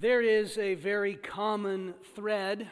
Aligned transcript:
There 0.00 0.22
is 0.22 0.56
a 0.58 0.74
very 0.74 1.16
common 1.16 1.92
thread 2.14 2.68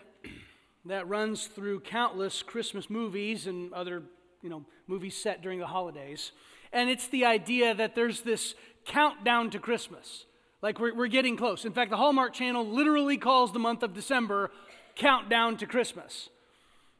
that 0.84 1.08
runs 1.08 1.48
through 1.48 1.80
countless 1.80 2.40
Christmas 2.40 2.88
movies 2.88 3.48
and 3.48 3.72
other, 3.72 4.04
you 4.42 4.48
know, 4.48 4.64
movies 4.86 5.16
set 5.16 5.42
during 5.42 5.58
the 5.58 5.66
holidays. 5.66 6.30
And 6.72 6.88
it's 6.88 7.08
the 7.08 7.24
idea 7.24 7.74
that 7.74 7.96
there's 7.96 8.20
this 8.20 8.54
countdown 8.84 9.50
to 9.50 9.58
Christmas. 9.58 10.26
Like 10.62 10.78
we're, 10.78 10.94
we're 10.94 11.08
getting 11.08 11.36
close. 11.36 11.64
In 11.64 11.72
fact, 11.72 11.90
the 11.90 11.96
Hallmark 11.96 12.32
Channel 12.32 12.64
literally 12.64 13.16
calls 13.16 13.52
the 13.52 13.58
month 13.58 13.82
of 13.82 13.92
December 13.92 14.52
countdown 14.94 15.56
to 15.56 15.66
Christmas. 15.66 16.28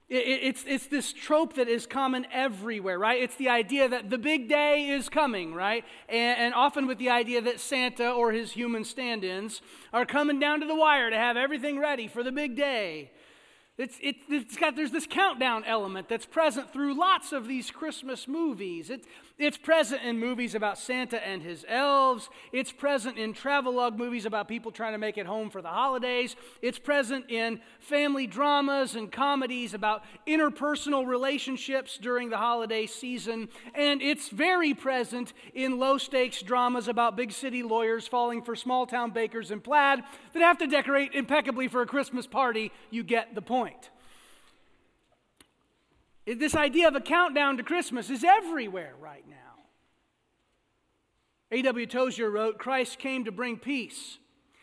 It's, 0.09 0.65
it's 0.69 0.87
this 0.87 1.13
trope 1.13 1.55
that 1.55 1.67
is 1.67 1.85
common 1.85 2.27
everywhere, 2.33 2.97
right? 2.97 3.21
It's 3.21 3.35
the 3.35 3.49
idea 3.49 3.89
that 3.89 4.09
the 4.09 4.19
big 4.19 4.49
day 4.49 4.91
is 4.91 5.09
coming, 5.09 5.53
right? 5.53 5.85
And, 6.09 6.39
and 6.39 6.55
often 6.55 6.87
with 6.87 6.99
the 6.99 7.11
idea 7.11 7.43
that 7.43 7.59
Santa 7.59 8.13
or 8.13 8.31
his 8.31 8.53
human 8.53 8.85
stand 8.85 9.25
ins 9.25 9.63
are 9.93 10.07
coming 10.07 10.39
down 10.39 10.61
to 10.61 10.67
the 10.67 10.77
wire 10.77 11.11
to 11.11 11.17
have 11.17 11.37
everything 11.37 11.81
ready 11.81 12.07
for 12.07 12.23
the 12.23 12.31
big 12.31 12.55
day. 12.55 13.11
It's, 13.79 13.99
it, 14.01 14.17
it's 14.29 14.57
got, 14.57 14.77
there's 14.77 14.93
this 14.93 15.09
countdown 15.09 15.65
element 15.65 16.09
that's 16.09 16.25
present 16.25 16.73
through 16.73 16.99
lots 16.99 17.33
of 17.33 17.49
these 17.49 17.73
Christmas 17.73 18.29
movies. 18.29 18.91
It, 18.91 19.05
it's 19.39 19.59
present 19.59 20.03
in 20.03 20.19
movies 20.19 20.55
about 20.55 20.79
Santa 20.79 21.25
and 21.27 21.43
his 21.43 21.67
elves. 21.69 22.31
It's 22.53 22.73
present 22.73 23.19
in 23.19 23.35
travelogue 23.35 23.99
movies 23.99 24.25
about 24.25 24.49
people 24.49 24.73
trying 24.73 24.93
to 24.93 24.99
make 24.99 25.19
it 25.19 25.27
home 25.27 25.51
for 25.51 25.61
the 25.61 25.69
holidays. 25.69 26.37
It's 26.63 26.79
present 26.79 27.31
in 27.31 27.61
family 27.79 28.27
dramas 28.27 28.95
and 28.95 29.13
comedies 29.13 29.75
about 29.75 30.05
interpersonal 30.27 31.07
relationships 31.07 31.99
during 31.99 32.31
the 32.31 32.39
holiday 32.39 32.87
season. 32.87 33.51
And 33.75 34.01
it's 34.01 34.31
very 34.31 34.73
present 34.73 35.35
in 35.53 35.79
low 35.79 35.99
stakes 35.99 36.41
dramas 36.41 36.89
about 36.89 37.15
big 37.15 37.31
city 37.31 37.63
lawyers 37.63 38.09
falling 38.09 38.43
for 38.43 38.57
small 38.57 38.87
town 38.87 39.11
bakers 39.11 39.51
in 39.51 39.61
plaid 39.61 40.03
that 40.33 40.41
have 40.41 40.57
to 40.59 40.67
decorate 40.67 41.13
impeccably 41.13 41.69
for 41.69 41.83
a 41.83 41.87
Christmas 41.87 42.27
party. 42.27 42.73
You 42.91 43.03
get 43.03 43.35
the 43.35 43.43
point. 43.43 43.91
This 46.27 46.57
idea 46.57 46.89
of 46.89 46.97
a 46.97 47.01
countdown 47.01 47.57
to 47.59 47.63
Christmas 47.63 48.11
is 48.11 48.25
everywhere 48.25 48.95
right 49.01 49.25
now. 49.29 49.37
A.W. 51.53 51.87
Tozer 51.87 52.29
wrote 52.29 52.59
Christ 52.59 52.99
came 52.99 53.25
to 53.27 53.33
bring 53.33 53.57
peace, 53.59 54.19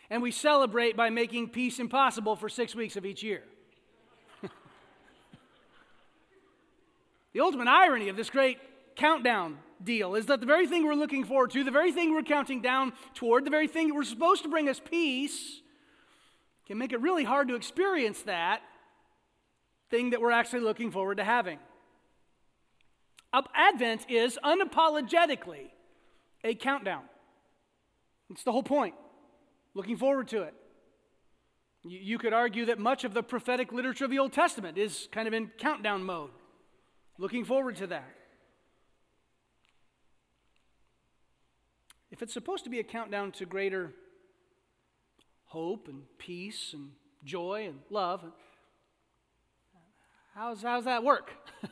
and 0.09 0.21
we 0.21 0.31
celebrate 0.31 0.97
by 0.97 1.09
making 1.09 1.49
peace 1.49 1.79
impossible 1.79 2.35
for 2.35 2.49
six 2.49 2.75
weeks 2.75 2.97
of 2.97 3.05
each 3.05 3.23
year. 3.23 3.43
the 7.33 7.39
ultimate 7.39 7.69
irony 7.69 8.09
of 8.09 8.17
this 8.17 8.29
great 8.29 8.59
countdown 8.97 9.57
deal 9.81 10.15
is 10.15 10.25
that 10.25 10.41
the 10.41 10.45
very 10.45 10.67
thing 10.67 10.83
we're 10.83 10.95
looking 10.95 11.23
forward 11.23 11.51
to, 11.51 11.63
the 11.63 11.71
very 11.71 11.93
thing 11.93 12.13
we're 12.13 12.23
counting 12.23 12.61
down 12.61 12.91
toward, 13.13 13.45
the 13.45 13.49
very 13.49 13.69
thing 13.69 13.87
that 13.87 13.93
we're 13.93 14.03
supposed 14.03 14.43
to 14.43 14.49
bring 14.49 14.67
us 14.67 14.81
peace, 14.83 15.61
can 16.67 16.77
make 16.77 16.91
it 16.91 16.99
really 16.99 17.23
hard 17.23 17.47
to 17.47 17.55
experience 17.55 18.21
that 18.23 18.61
thing 19.93 20.09
that 20.09 20.19
we're 20.19 20.31
actually 20.31 20.61
looking 20.61 20.89
forward 20.89 21.17
to 21.17 21.23
having. 21.23 21.59
Advent 23.53 24.09
is 24.09 24.39
unapologetically 24.43 25.69
a 26.43 26.55
countdown. 26.55 27.03
It's 28.31 28.43
the 28.43 28.51
whole 28.51 28.63
point. 28.63 28.95
Looking 29.75 29.95
forward 29.97 30.29
to 30.29 30.41
it. 30.41 30.55
You, 31.83 31.99
you 31.99 32.17
could 32.17 32.33
argue 32.33 32.65
that 32.65 32.79
much 32.79 33.03
of 33.03 33.13
the 33.13 33.21
prophetic 33.21 33.71
literature 33.71 34.05
of 34.05 34.09
the 34.09 34.17
Old 34.17 34.33
Testament 34.33 34.79
is 34.79 35.07
kind 35.11 35.27
of 35.27 35.33
in 35.35 35.51
countdown 35.59 36.03
mode. 36.03 36.31
Looking 37.19 37.45
forward 37.45 37.75
to 37.75 37.87
that. 37.87 38.09
If 42.09 42.23
it's 42.23 42.33
supposed 42.33 42.63
to 42.63 42.71
be 42.71 42.79
a 42.79 42.83
countdown 42.83 43.31
to 43.33 43.45
greater 43.45 43.93
hope 45.45 45.87
and 45.87 46.01
peace 46.17 46.73
and 46.73 46.93
joy 47.23 47.67
and 47.67 47.81
love, 47.91 48.23
how's, 50.35 50.61
how's 50.61 50.85
that 50.85 51.03
work? 51.03 51.31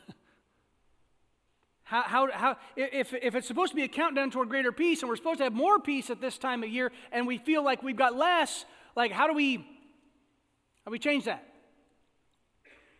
How, 1.92 2.04
how, 2.04 2.28
how, 2.32 2.56
if, 2.74 3.12
if 3.12 3.34
it's 3.34 3.46
supposed 3.46 3.72
to 3.72 3.76
be 3.76 3.82
a 3.82 3.88
countdown 3.88 4.30
toward 4.30 4.48
greater 4.48 4.72
peace 4.72 5.02
and 5.02 5.10
we're 5.10 5.16
supposed 5.16 5.38
to 5.38 5.44
have 5.44 5.52
more 5.52 5.78
peace 5.78 6.08
at 6.08 6.22
this 6.22 6.38
time 6.38 6.62
of 6.62 6.70
year 6.70 6.90
and 7.12 7.26
we 7.26 7.36
feel 7.36 7.62
like 7.62 7.82
we've 7.82 7.98
got 7.98 8.16
less, 8.16 8.64
like 8.96 9.12
how 9.12 9.26
do 9.26 9.34
we, 9.34 9.58
how 9.58 10.86
do 10.86 10.90
we 10.90 10.98
change 10.98 11.26
that? 11.26 11.46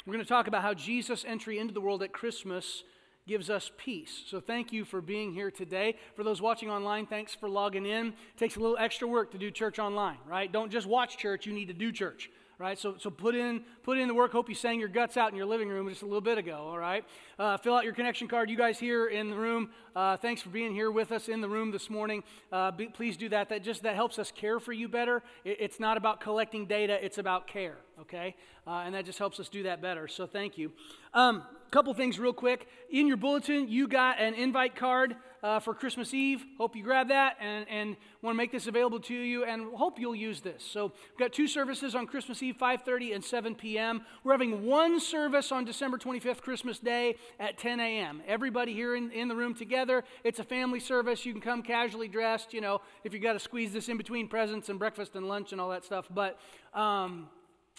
We're 0.04 0.12
going 0.12 0.22
to 0.22 0.28
talk 0.28 0.46
about 0.46 0.60
how 0.60 0.74
Jesus' 0.74 1.24
entry 1.26 1.58
into 1.58 1.72
the 1.72 1.80
world 1.80 2.02
at 2.02 2.12
Christmas 2.12 2.84
gives 3.26 3.48
us 3.48 3.70
peace. 3.78 4.24
So 4.26 4.40
thank 4.40 4.74
you 4.74 4.84
for 4.84 5.00
being 5.00 5.32
here 5.32 5.50
today. 5.50 5.94
For 6.14 6.22
those 6.22 6.42
watching 6.42 6.68
online, 6.68 7.06
thanks 7.06 7.34
for 7.34 7.48
logging 7.48 7.86
in. 7.86 8.08
It 8.08 8.14
takes 8.36 8.56
a 8.56 8.60
little 8.60 8.76
extra 8.76 9.08
work 9.08 9.30
to 9.30 9.38
do 9.38 9.50
church 9.50 9.78
online, 9.78 10.18
right? 10.26 10.52
Don't 10.52 10.70
just 10.70 10.86
watch 10.86 11.16
church, 11.16 11.46
you 11.46 11.54
need 11.54 11.68
to 11.68 11.72
do 11.72 11.92
church 11.92 12.28
right? 12.62 12.78
So, 12.78 12.94
so 12.96 13.10
put 13.10 13.34
in 13.34 13.64
put 13.82 13.98
in 13.98 14.06
the 14.06 14.14
work. 14.14 14.30
Hope 14.30 14.48
you 14.48 14.54
sang 14.54 14.78
your 14.78 14.88
guts 14.88 15.16
out 15.16 15.32
in 15.32 15.36
your 15.36 15.46
living 15.46 15.68
room 15.68 15.88
just 15.88 16.02
a 16.02 16.06
little 16.06 16.20
bit 16.20 16.38
ago. 16.38 16.68
All 16.68 16.78
right. 16.78 17.04
Uh, 17.38 17.56
fill 17.56 17.74
out 17.74 17.82
your 17.82 17.92
connection 17.92 18.28
card. 18.28 18.48
You 18.48 18.56
guys 18.56 18.78
here 18.78 19.08
in 19.08 19.30
the 19.30 19.36
room, 19.36 19.70
uh, 19.96 20.16
thanks 20.16 20.40
for 20.40 20.50
being 20.50 20.72
here 20.72 20.90
with 20.90 21.10
us 21.10 21.28
in 21.28 21.40
the 21.40 21.48
room 21.48 21.72
this 21.72 21.90
morning. 21.90 22.22
Uh, 22.52 22.70
be, 22.70 22.86
please 22.86 23.16
do 23.16 23.28
that. 23.30 23.48
That 23.48 23.64
just 23.64 23.82
that 23.82 23.96
helps 23.96 24.16
us 24.18 24.30
care 24.30 24.60
for 24.60 24.72
you 24.72 24.88
better. 24.88 25.24
It, 25.44 25.56
it's 25.58 25.80
not 25.80 25.96
about 25.96 26.20
collecting 26.20 26.66
data. 26.66 27.04
It's 27.04 27.18
about 27.18 27.48
care. 27.48 27.78
Okay, 28.02 28.36
uh, 28.66 28.82
and 28.84 28.94
that 28.94 29.04
just 29.04 29.18
helps 29.18 29.40
us 29.40 29.48
do 29.48 29.64
that 29.64 29.80
better. 29.80 30.06
So 30.08 30.26
thank 30.26 30.58
you. 30.58 30.72
Um, 31.14 31.42
couple 31.72 31.94
things 31.94 32.18
real 32.18 32.34
quick. 32.34 32.68
In 32.90 33.06
your 33.06 33.16
bulletin, 33.16 33.66
you 33.66 33.88
got 33.88 34.20
an 34.20 34.34
invite 34.34 34.76
card 34.76 35.16
uh, 35.42 35.58
for 35.58 35.72
Christmas 35.72 36.12
Eve. 36.12 36.44
Hope 36.58 36.76
you 36.76 36.82
grab 36.82 37.08
that 37.08 37.38
and, 37.40 37.66
and 37.68 37.96
want 38.20 38.34
to 38.34 38.36
make 38.36 38.52
this 38.52 38.66
available 38.66 39.00
to 39.00 39.14
you 39.14 39.44
and 39.44 39.74
hope 39.74 39.98
you'll 39.98 40.14
use 40.14 40.42
this. 40.42 40.62
So 40.62 40.92
we've 41.10 41.18
got 41.18 41.32
two 41.32 41.48
services 41.48 41.94
on 41.94 42.06
Christmas 42.06 42.42
Eve, 42.42 42.56
5.30 42.60 43.14
and 43.14 43.24
7 43.24 43.54
p.m. 43.54 44.02
We're 44.22 44.32
having 44.32 44.66
one 44.66 45.00
service 45.00 45.50
on 45.50 45.64
December 45.64 45.96
25th, 45.96 46.42
Christmas 46.42 46.78
Day 46.78 47.16
at 47.40 47.56
10 47.56 47.80
a.m. 47.80 48.20
Everybody 48.26 48.74
here 48.74 48.94
in, 48.94 49.10
in 49.10 49.28
the 49.28 49.34
room 49.34 49.54
together. 49.54 50.04
It's 50.24 50.40
a 50.40 50.44
family 50.44 50.78
service. 50.78 51.24
You 51.24 51.32
can 51.32 51.40
come 51.40 51.62
casually 51.62 52.06
dressed, 52.06 52.52
you 52.52 52.60
know, 52.60 52.82
if 53.02 53.14
you 53.14 53.18
got 53.18 53.32
to 53.32 53.40
squeeze 53.40 53.72
this 53.72 53.88
in 53.88 53.96
between 53.96 54.28
presents 54.28 54.68
and 54.68 54.78
breakfast 54.78 55.16
and 55.16 55.26
lunch 55.26 55.52
and 55.52 55.60
all 55.60 55.70
that 55.70 55.86
stuff. 55.86 56.06
But 56.10 56.38
um, 56.74 57.28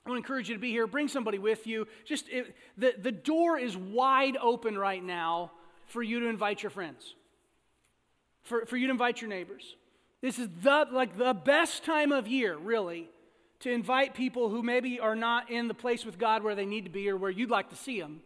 I 0.06 0.10
want 0.10 0.22
to 0.22 0.26
encourage 0.26 0.50
you 0.50 0.56
to 0.56 0.62
be 0.62 0.72
here. 0.72 0.86
Bring 0.86 1.08
somebody 1.08 1.38
with 1.38 1.66
you. 1.66 1.88
Just 2.06 2.28
it, 2.30 2.56
the, 2.78 2.94
the 2.98 3.12
door 3.12 3.58
is 3.58 3.78
wide 3.78 4.38
open 4.38 4.78
right 4.78 5.04
now 5.04 5.52
for 5.86 6.04
you 6.04 6.20
to 6.22 6.28
invite 6.28 6.64
your 6.64 6.70
friends 6.70 7.16
for, 8.44 8.66
for 8.66 8.78
you 8.78 8.88
to 8.88 8.92
invite 8.92 9.22
your 9.22 9.30
neighbors. 9.30 9.76
This 10.22 10.40
is 10.40 10.48
the, 10.62 10.88
like 10.92 11.18
the 11.18 11.34
best 11.34 11.84
time 11.84 12.12
of 12.12 12.28
year, 12.28 12.56
really, 12.56 13.10
to 13.62 13.72
invite 13.72 14.14
people 14.14 14.50
who 14.50 14.62
maybe 14.62 15.00
are 15.00 15.16
not 15.16 15.50
in 15.50 15.68
the 15.68 15.74
place 15.74 16.06
with 16.06 16.20
God 16.20 16.44
where 16.44 16.56
they 16.56 16.66
need 16.66 16.86
to 16.86 16.92
be 16.92 17.10
or 17.10 17.18
where 17.18 17.32
you'd 17.32 17.50
like 17.50 17.70
to 17.70 17.76
see 17.76 18.00
them. 18.00 18.22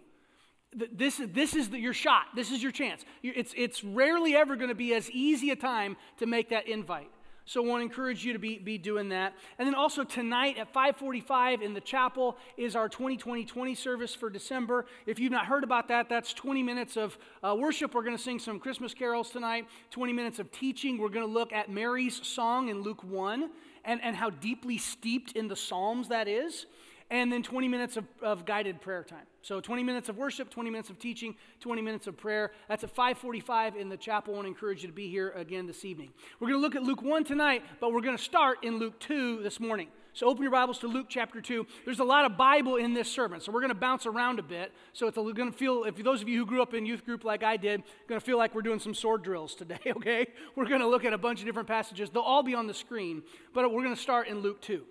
This, 0.75 1.19
this 1.23 1.55
is 1.55 1.69
the, 1.69 1.79
your 1.79 1.93
shot. 1.93 2.25
This 2.35 2.51
is 2.51 2.61
your 2.61 2.71
chance. 2.71 3.05
It's, 3.23 3.53
it's 3.55 3.83
rarely 3.83 4.35
ever 4.35 4.55
going 4.55 4.69
to 4.69 4.75
be 4.75 4.93
as 4.93 5.09
easy 5.11 5.49
a 5.51 5.55
time 5.55 5.95
to 6.19 6.25
make 6.25 6.49
that 6.49 6.67
invite. 6.67 7.09
So 7.47 7.63
I 7.63 7.67
want 7.67 7.79
to 7.79 7.83
encourage 7.85 8.25
you 8.25 8.33
to 8.33 8.39
be, 8.39 8.59
be 8.59 8.77
doing 8.77 9.07
that. 9.09 9.33
And 9.57 9.65
then 9.65 9.73
also 9.73 10.03
tonight 10.03 10.57
at 10.57 10.67
545 10.73 11.61
in 11.61 11.73
the 11.73 11.79
chapel 11.79 12.37
is 12.57 12.75
our 12.75 12.89
2020-20 12.89 13.77
service 13.77 14.13
for 14.13 14.29
December. 14.29 14.85
If 15.05 15.17
you've 15.17 15.31
not 15.31 15.45
heard 15.45 15.63
about 15.63 15.87
that, 15.87 16.09
that's 16.09 16.33
20 16.33 16.61
minutes 16.61 16.97
of 16.97 17.17
uh, 17.41 17.55
worship. 17.57 17.95
We're 17.95 18.03
going 18.03 18.17
to 18.17 18.21
sing 18.21 18.37
some 18.37 18.59
Christmas 18.59 18.93
carols 18.93 19.29
tonight, 19.29 19.65
20 19.91 20.11
minutes 20.11 20.39
of 20.39 20.51
teaching. 20.51 20.97
We're 20.97 21.07
going 21.07 21.25
to 21.25 21.31
look 21.31 21.53
at 21.53 21.71
Mary's 21.71 22.19
song 22.27 22.67
in 22.67 22.81
Luke 22.81 23.01
1 23.01 23.49
and, 23.85 24.01
and 24.03 24.17
how 24.17 24.29
deeply 24.29 24.77
steeped 24.77 25.31
in 25.31 25.47
the 25.47 25.55
Psalms 25.55 26.09
that 26.09 26.27
is 26.27 26.65
and 27.09 27.31
then 27.31 27.43
20 27.43 27.67
minutes 27.67 27.95
of, 27.97 28.05
of, 28.21 28.45
guided 28.45 28.81
prayer 28.81 29.03
time. 29.03 29.25
So 29.47 29.61
20 29.61 29.81
minutes 29.81 30.09
of 30.09 30.17
worship, 30.17 30.49
20 30.49 30.69
minutes 30.69 30.89
of 30.89 30.99
teaching, 30.99 31.33
20 31.61 31.81
minutes 31.81 32.05
of 32.05 32.17
prayer. 32.17 32.51
That's 32.67 32.83
at 32.83 32.89
545 32.89 33.77
in 33.77 33.87
the 33.87 33.95
chapel. 33.95 34.33
I 34.33 34.35
want 34.35 34.45
to 34.45 34.49
encourage 34.49 34.81
you 34.81 34.89
to 34.89 34.93
be 34.93 35.07
here 35.07 35.29
again 35.37 35.65
this 35.65 35.85
evening. 35.85 36.09
We're 36.41 36.49
going 36.49 36.59
to 36.59 36.61
look 36.61 36.75
at 36.75 36.83
Luke 36.83 37.01
1 37.01 37.23
tonight, 37.23 37.63
but 37.79 37.93
we're 37.93 38.01
going 38.01 38.17
to 38.17 38.21
start 38.21 38.65
in 38.65 38.77
Luke 38.77 38.99
2 38.99 39.41
this 39.43 39.61
morning. 39.61 39.87
So 40.11 40.27
open 40.27 40.43
your 40.43 40.51
Bibles 40.51 40.79
to 40.79 40.87
Luke 40.87 41.05
chapter 41.07 41.39
2. 41.39 41.65
There's 41.85 42.01
a 42.01 42.03
lot 42.03 42.25
of 42.25 42.35
Bible 42.35 42.75
in 42.75 42.93
this 42.93 43.09
sermon, 43.09 43.39
so 43.39 43.53
we're 43.53 43.61
going 43.61 43.69
to 43.69 43.75
bounce 43.75 44.05
around 44.05 44.39
a 44.39 44.43
bit. 44.43 44.73
So 44.91 45.07
it's 45.07 45.15
going 45.15 45.33
to 45.33 45.57
feel, 45.57 45.85
if 45.85 45.95
those 46.03 46.21
of 46.21 46.27
you 46.27 46.39
who 46.39 46.45
grew 46.45 46.61
up 46.61 46.73
in 46.73 46.85
youth 46.85 47.05
group 47.05 47.23
like 47.23 47.41
I 47.41 47.55
did, 47.55 47.83
going 48.09 48.19
to 48.19 48.25
feel 48.25 48.37
like 48.37 48.53
we're 48.53 48.61
doing 48.63 48.79
some 48.79 48.93
sword 48.93 49.23
drills 49.23 49.55
today, 49.55 49.79
okay? 49.87 50.27
We're 50.57 50.67
going 50.67 50.81
to 50.81 50.87
look 50.87 51.05
at 51.05 51.13
a 51.13 51.17
bunch 51.17 51.39
of 51.39 51.45
different 51.45 51.69
passages. 51.69 52.09
They'll 52.09 52.21
all 52.21 52.43
be 52.43 52.53
on 52.53 52.67
the 52.67 52.73
screen, 52.73 53.23
but 53.53 53.71
we're 53.71 53.83
going 53.83 53.95
to 53.95 54.01
start 54.01 54.27
in 54.27 54.41
Luke 54.41 54.59
2. 54.59 54.83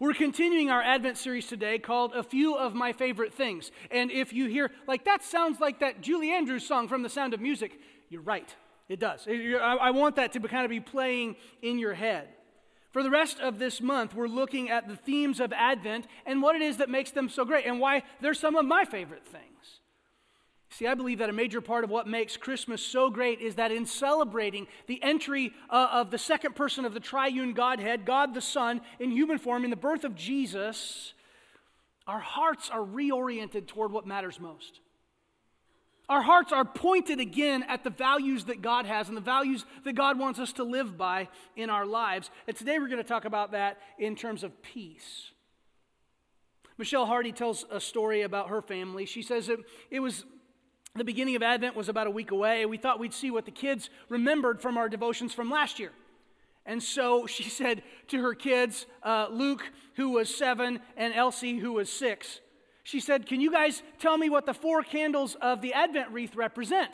We're 0.00 0.14
continuing 0.14 0.70
our 0.70 0.80
Advent 0.80 1.18
series 1.18 1.48
today 1.48 1.80
called 1.80 2.12
A 2.14 2.22
Few 2.22 2.54
of 2.54 2.72
My 2.72 2.92
Favorite 2.92 3.34
Things. 3.34 3.72
And 3.90 4.12
if 4.12 4.32
you 4.32 4.46
hear, 4.46 4.70
like, 4.86 5.04
that 5.06 5.24
sounds 5.24 5.58
like 5.58 5.80
that 5.80 6.02
Julie 6.02 6.30
Andrews 6.30 6.64
song 6.64 6.86
from 6.86 7.02
The 7.02 7.08
Sound 7.08 7.34
of 7.34 7.40
Music, 7.40 7.80
you're 8.08 8.22
right. 8.22 8.54
It 8.88 9.00
does. 9.00 9.26
I 9.26 9.90
want 9.90 10.14
that 10.14 10.32
to 10.34 10.40
kind 10.40 10.64
of 10.64 10.70
be 10.70 10.78
playing 10.78 11.34
in 11.62 11.80
your 11.80 11.94
head. 11.94 12.28
For 12.92 13.02
the 13.02 13.10
rest 13.10 13.40
of 13.40 13.58
this 13.58 13.80
month, 13.80 14.14
we're 14.14 14.28
looking 14.28 14.70
at 14.70 14.86
the 14.86 14.94
themes 14.94 15.40
of 15.40 15.52
Advent 15.52 16.06
and 16.24 16.42
what 16.42 16.54
it 16.54 16.62
is 16.62 16.76
that 16.76 16.88
makes 16.88 17.10
them 17.10 17.28
so 17.28 17.44
great 17.44 17.66
and 17.66 17.80
why 17.80 18.04
they're 18.20 18.34
some 18.34 18.54
of 18.54 18.64
my 18.66 18.84
favorite 18.84 19.26
things. 19.26 19.80
See, 20.70 20.86
I 20.86 20.94
believe 20.94 21.18
that 21.18 21.30
a 21.30 21.32
major 21.32 21.60
part 21.60 21.82
of 21.82 21.90
what 21.90 22.06
makes 22.06 22.36
Christmas 22.36 22.82
so 22.82 23.10
great 23.10 23.40
is 23.40 23.54
that 23.54 23.72
in 23.72 23.86
celebrating 23.86 24.66
the 24.86 25.02
entry 25.02 25.52
uh, 25.70 25.88
of 25.92 26.10
the 26.10 26.18
second 26.18 26.54
person 26.56 26.84
of 26.84 26.94
the 26.94 27.00
triune 27.00 27.54
Godhead, 27.54 28.04
God 28.04 28.34
the 28.34 28.40
Son, 28.40 28.82
in 29.00 29.10
human 29.10 29.38
form, 29.38 29.64
in 29.64 29.70
the 29.70 29.76
birth 29.76 30.04
of 30.04 30.14
Jesus, 30.14 31.14
our 32.06 32.20
hearts 32.20 32.70
are 32.70 32.80
reoriented 32.80 33.66
toward 33.66 33.92
what 33.92 34.06
matters 34.06 34.38
most. 34.38 34.80
Our 36.08 36.22
hearts 36.22 36.52
are 36.52 36.64
pointed 36.64 37.20
again 37.20 37.64
at 37.64 37.84
the 37.84 37.90
values 37.90 38.44
that 38.44 38.62
God 38.62 38.86
has 38.86 39.08
and 39.08 39.16
the 39.16 39.22
values 39.22 39.66
that 39.84 39.94
God 39.94 40.18
wants 40.18 40.38
us 40.38 40.54
to 40.54 40.64
live 40.64 40.96
by 40.96 41.28
in 41.54 41.68
our 41.68 41.84
lives. 41.84 42.30
And 42.46 42.56
today 42.56 42.78
we're 42.78 42.88
going 42.88 43.02
to 43.02 43.08
talk 43.08 43.26
about 43.26 43.52
that 43.52 43.78
in 43.98 44.16
terms 44.16 44.42
of 44.42 44.62
peace. 44.62 45.32
Michelle 46.78 47.04
Hardy 47.04 47.32
tells 47.32 47.66
a 47.70 47.80
story 47.80 48.22
about 48.22 48.48
her 48.48 48.62
family. 48.62 49.04
She 49.04 49.20
says 49.20 49.50
it, 49.50 49.58
it 49.90 50.00
was 50.00 50.24
the 50.98 51.04
beginning 51.04 51.36
of 51.36 51.42
Advent 51.42 51.76
was 51.76 51.88
about 51.88 52.06
a 52.06 52.10
week 52.10 52.30
away. 52.30 52.66
We 52.66 52.76
thought 52.76 52.98
we'd 52.98 53.14
see 53.14 53.30
what 53.30 53.44
the 53.44 53.50
kids 53.50 53.90
remembered 54.08 54.60
from 54.60 54.76
our 54.76 54.88
devotions 54.88 55.32
from 55.32 55.50
last 55.50 55.78
year. 55.78 55.92
And 56.66 56.82
so 56.82 57.26
she 57.28 57.44
said 57.44 57.82
to 58.08 58.22
her 58.22 58.34
kids, 58.34 58.86
uh, 59.02 59.28
Luke, 59.30 59.62
who 59.96 60.10
was 60.10 60.34
seven, 60.34 60.80
and 60.96 61.14
Elsie, 61.14 61.58
who 61.58 61.72
was 61.72 61.90
six, 61.90 62.40
she 62.84 63.00
said, 63.00 63.26
Can 63.26 63.40
you 63.40 63.50
guys 63.50 63.82
tell 63.98 64.16
me 64.16 64.30
what 64.30 64.46
the 64.46 64.54
four 64.54 64.82
candles 64.82 65.34
of 65.42 65.60
the 65.60 65.74
Advent 65.74 66.10
wreath 66.10 66.34
represent? 66.36 66.90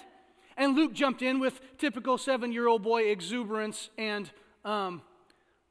And 0.57 0.77
Luke 0.77 0.93
jumped 0.93 1.23
in 1.23 1.41
with 1.41 1.61
typical 1.79 2.19
seven 2.19 2.53
year 2.53 2.67
old 2.67 2.83
boy 2.83 3.11
exuberance 3.11 3.91
and, 3.99 4.31
um, 4.65 5.03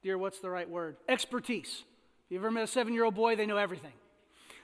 dear, 0.02 0.18
what's 0.18 0.40
the 0.40 0.50
right 0.50 0.70
word? 0.70 0.98
Expertise. 1.08 1.84
If 2.26 2.32
you 2.32 2.38
ever 2.38 2.52
met 2.52 2.64
a 2.64 2.68
seven 2.68 2.94
year 2.94 3.06
old 3.06 3.16
boy, 3.16 3.36
they 3.36 3.46
know 3.46 3.58
everything. 3.58 3.94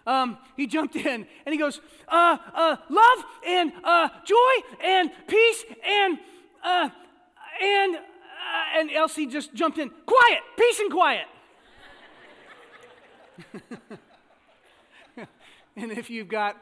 Um, 0.09 0.37
he 0.57 0.67
jumped 0.67 0.95
in 0.95 1.27
and 1.45 1.53
he 1.53 1.57
goes, 1.57 1.79
uh, 2.07 2.37
uh, 2.53 2.77
Love 2.89 3.25
and 3.45 3.71
uh, 3.83 4.09
joy 4.25 4.35
and 4.83 5.11
peace 5.27 5.65
and, 5.85 6.17
uh, 6.63 6.89
and, 7.61 7.95
uh, 7.95 8.77
and 8.77 8.91
Elsie 8.91 9.27
just 9.27 9.53
jumped 9.53 9.77
in, 9.77 9.91
Quiet, 10.05 10.41
peace 10.57 10.79
and 10.79 10.91
quiet. 10.91 11.27
And 15.81 15.93
if 15.93 16.09
you've 16.09 16.27
got 16.27 16.57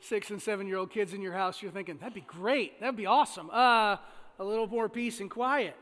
six 0.00 0.30
and 0.30 0.40
seven 0.40 0.66
year 0.66 0.78
old 0.78 0.90
kids 0.90 1.12
in 1.12 1.20
your 1.20 1.34
house, 1.34 1.60
you're 1.60 1.70
thinking, 1.70 1.98
that'd 1.98 2.14
be 2.14 2.22
great. 2.22 2.80
That'd 2.80 2.96
be 2.96 3.06
awesome. 3.06 3.50
Uh, 3.50 3.96
a 4.38 4.44
little 4.44 4.66
more 4.66 4.88
peace 4.88 5.20
and 5.20 5.30
quiet. 5.30 5.76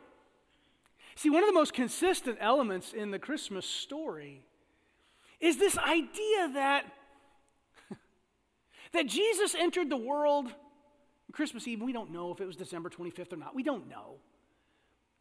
See, 1.15 1.31
one 1.31 1.43
of 1.43 1.49
the 1.49 1.55
most 1.55 1.73
consistent 1.73 2.39
elements 2.41 2.93
in 2.93 3.13
the 3.13 3.19
Christmas 3.19 3.65
story 3.65 4.43
is 5.39 5.59
this 5.59 5.79
idea 5.79 6.51
that, 6.55 6.85
that 8.93 9.07
Jesus 9.07 9.55
entered 9.55 9.91
the 9.91 9.97
world 9.97 10.53
Christmas 11.33 11.67
Eve. 11.69 11.81
We 11.81 11.93
don't 11.93 12.11
know 12.11 12.33
if 12.33 12.41
it 12.41 12.47
was 12.47 12.57
December 12.57 12.91
25th 12.91 13.33
or 13.33 13.37
not. 13.37 13.55
We 13.55 13.63
don't 13.63 13.89
know. 13.89 14.17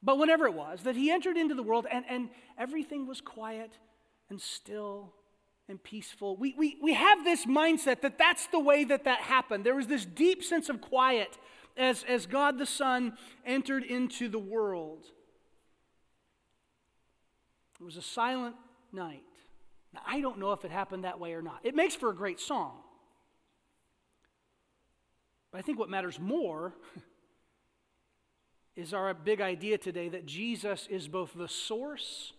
But 0.01 0.17
whenever 0.17 0.47
it 0.47 0.53
was, 0.53 0.83
that 0.83 0.95
he 0.95 1.11
entered 1.11 1.37
into 1.37 1.55
the 1.55 1.63
world 1.63 1.85
and, 1.91 2.05
and 2.07 2.29
everything 2.57 3.05
was 3.05 3.21
quiet 3.21 3.71
and 4.29 4.39
still 4.39 5.13
and 5.67 5.81
peaceful. 5.83 6.35
We, 6.35 6.55
we, 6.57 6.77
we 6.81 6.93
have 6.93 7.23
this 7.23 7.45
mindset 7.45 8.01
that 8.01 8.17
that's 8.17 8.47
the 8.47 8.59
way 8.59 8.85
that 8.85 9.03
that 9.03 9.19
happened. 9.19 9.65
There 9.65 9.75
was 9.75 9.87
this 9.87 10.05
deep 10.05 10.43
sense 10.43 10.69
of 10.69 10.81
quiet 10.81 11.37
as, 11.77 12.03
as 12.07 12.25
God 12.25 12.57
the 12.57 12.65
Son 12.65 13.13
entered 13.45 13.83
into 13.83 14.29
the 14.29 14.39
world. 14.39 15.05
It 17.79 17.83
was 17.83 17.97
a 17.97 18.01
silent 18.01 18.55
night. 18.91 19.23
Now, 19.93 20.01
I 20.07 20.21
don't 20.21 20.39
know 20.39 20.53
if 20.53 20.65
it 20.65 20.71
happened 20.71 21.03
that 21.03 21.19
way 21.19 21.33
or 21.33 21.41
not. 21.41 21.59
It 21.63 21.75
makes 21.75 21.95
for 21.95 22.09
a 22.09 22.15
great 22.15 22.39
song. 22.39 22.77
But 25.51 25.59
I 25.59 25.61
think 25.61 25.79
what 25.79 25.89
matters 25.89 26.19
more 26.19 26.73
is 28.75 28.93
our 28.93 29.13
big 29.13 29.41
idea 29.41 29.77
today 29.77 30.09
that 30.09 30.25
Jesus 30.25 30.87
is 30.89 31.07
both 31.07 31.33
the 31.33 31.47
source 31.47 32.33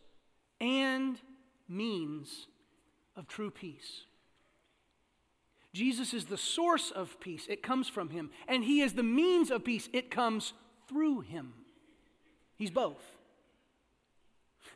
and 0.61 1.19
means 1.69 2.47
of 3.17 3.27
true 3.27 3.51
peace. 3.51 4.03
Jesus 5.73 6.13
is 6.13 6.25
the 6.25 6.37
source 6.37 6.91
of 6.91 7.21
peace, 7.21 7.47
it 7.49 7.63
comes 7.63 7.89
from 7.89 8.11
him. 8.11 8.31
And 8.49 8.65
he 8.65 8.81
is 8.81 8.95
the 8.95 9.03
means 9.03 9.51
of 9.51 9.65
peace, 9.65 9.89
it 9.93 10.11
comes 10.11 10.53
through 10.89 11.21
him. 11.21 11.55
He's 12.57 12.71
both. 12.71 13.20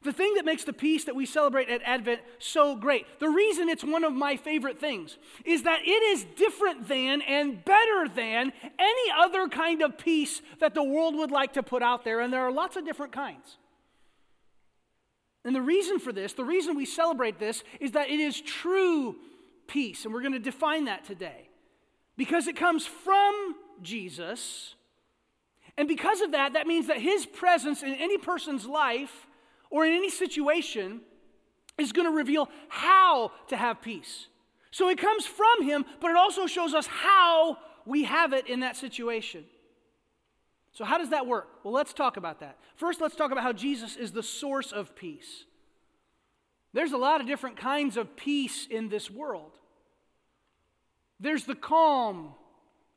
The 0.04 0.12
thing 0.12 0.34
that 0.34 0.44
makes 0.44 0.64
the 0.64 0.74
peace 0.74 1.04
that 1.04 1.16
we 1.16 1.24
celebrate 1.24 1.70
at 1.70 1.80
Advent 1.82 2.20
so 2.38 2.76
great, 2.76 3.06
the 3.20 3.28
reason 3.28 3.70
it's 3.70 3.82
one 3.82 4.04
of 4.04 4.12
my 4.12 4.36
favorite 4.36 4.78
things, 4.78 5.16
is 5.46 5.62
that 5.62 5.80
it 5.82 6.02
is 6.02 6.26
different 6.36 6.88
than 6.88 7.22
and 7.22 7.64
better 7.64 8.06
than 8.14 8.52
any 8.78 9.10
other 9.18 9.48
kind 9.48 9.80
of 9.80 9.96
peace 9.96 10.42
that 10.60 10.74
the 10.74 10.84
world 10.84 11.16
would 11.16 11.30
like 11.30 11.54
to 11.54 11.62
put 11.62 11.82
out 11.82 12.04
there. 12.04 12.20
And 12.20 12.30
there 12.30 12.42
are 12.42 12.52
lots 12.52 12.76
of 12.76 12.84
different 12.84 13.12
kinds. 13.12 13.56
And 15.42 15.56
the 15.56 15.62
reason 15.62 15.98
for 15.98 16.12
this, 16.12 16.34
the 16.34 16.44
reason 16.44 16.76
we 16.76 16.84
celebrate 16.84 17.38
this, 17.38 17.64
is 17.80 17.92
that 17.92 18.10
it 18.10 18.20
is 18.20 18.38
true 18.40 19.16
peace. 19.66 20.04
And 20.04 20.12
we're 20.12 20.20
going 20.20 20.32
to 20.32 20.38
define 20.38 20.84
that 20.84 21.04
today. 21.06 21.48
Because 22.18 22.46
it 22.46 22.56
comes 22.56 22.86
from 22.86 23.54
Jesus. 23.80 24.74
And 25.78 25.88
because 25.88 26.20
of 26.20 26.32
that, 26.32 26.52
that 26.52 26.66
means 26.66 26.88
that 26.88 26.98
his 26.98 27.24
presence 27.24 27.82
in 27.82 27.94
any 27.94 28.18
person's 28.18 28.66
life 28.66 29.26
or 29.70 29.84
in 29.84 29.92
any 29.92 30.10
situation 30.10 31.00
is 31.78 31.92
going 31.92 32.06
to 32.06 32.14
reveal 32.14 32.48
how 32.68 33.32
to 33.48 33.56
have 33.56 33.82
peace. 33.82 34.28
So 34.70 34.88
it 34.88 34.98
comes 34.98 35.26
from 35.26 35.62
him, 35.62 35.84
but 36.00 36.10
it 36.10 36.16
also 36.16 36.46
shows 36.46 36.74
us 36.74 36.86
how 36.86 37.58
we 37.86 38.04
have 38.04 38.32
it 38.32 38.48
in 38.48 38.60
that 38.60 38.76
situation. 38.76 39.44
So, 40.72 40.84
how 40.84 40.98
does 40.98 41.10
that 41.10 41.26
work? 41.26 41.48
Well, 41.62 41.72
let's 41.72 41.92
talk 41.92 42.16
about 42.16 42.40
that. 42.40 42.58
First, 42.74 43.00
let's 43.00 43.14
talk 43.14 43.30
about 43.30 43.44
how 43.44 43.52
Jesus 43.52 43.94
is 43.96 44.10
the 44.10 44.22
source 44.22 44.72
of 44.72 44.96
peace. 44.96 45.44
There's 46.72 46.90
a 46.90 46.96
lot 46.96 47.20
of 47.20 47.28
different 47.28 47.56
kinds 47.56 47.96
of 47.96 48.16
peace 48.16 48.66
in 48.68 48.88
this 48.88 49.08
world. 49.08 49.52
There's 51.20 51.44
the 51.44 51.54
calm 51.54 52.34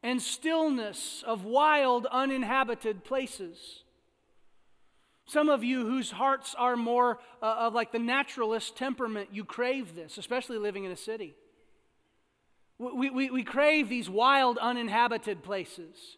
and 0.02 0.20
stillness 0.20 1.24
of 1.26 1.46
wild, 1.46 2.08
uninhabited 2.08 3.04
places. 3.04 3.84
Some 5.28 5.50
of 5.50 5.62
you 5.62 5.86
whose 5.86 6.10
hearts 6.10 6.56
are 6.58 6.78
more 6.78 7.20
uh, 7.42 7.56
of 7.60 7.74
like 7.74 7.92
the 7.92 8.00
naturalist 8.00 8.78
temperament, 8.78 9.30
you 9.34 9.44
crave 9.44 9.94
this, 9.94 10.18
especially 10.18 10.58
living 10.58 10.86
in 10.86 10.92
a 10.92 10.96
city. 10.96 11.36
We, 12.80 13.10
we, 13.10 13.30
we 13.30 13.44
crave 13.44 13.90
these 13.90 14.10
wild, 14.10 14.58
uninhabited 14.58 15.44
places 15.44 16.18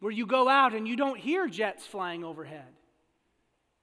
where 0.00 0.10
you 0.10 0.26
go 0.26 0.48
out 0.48 0.74
and 0.74 0.88
you 0.88 0.96
don't 0.96 1.18
hear 1.18 1.46
jets 1.46 1.86
flying 1.86 2.24
overhead, 2.24 2.72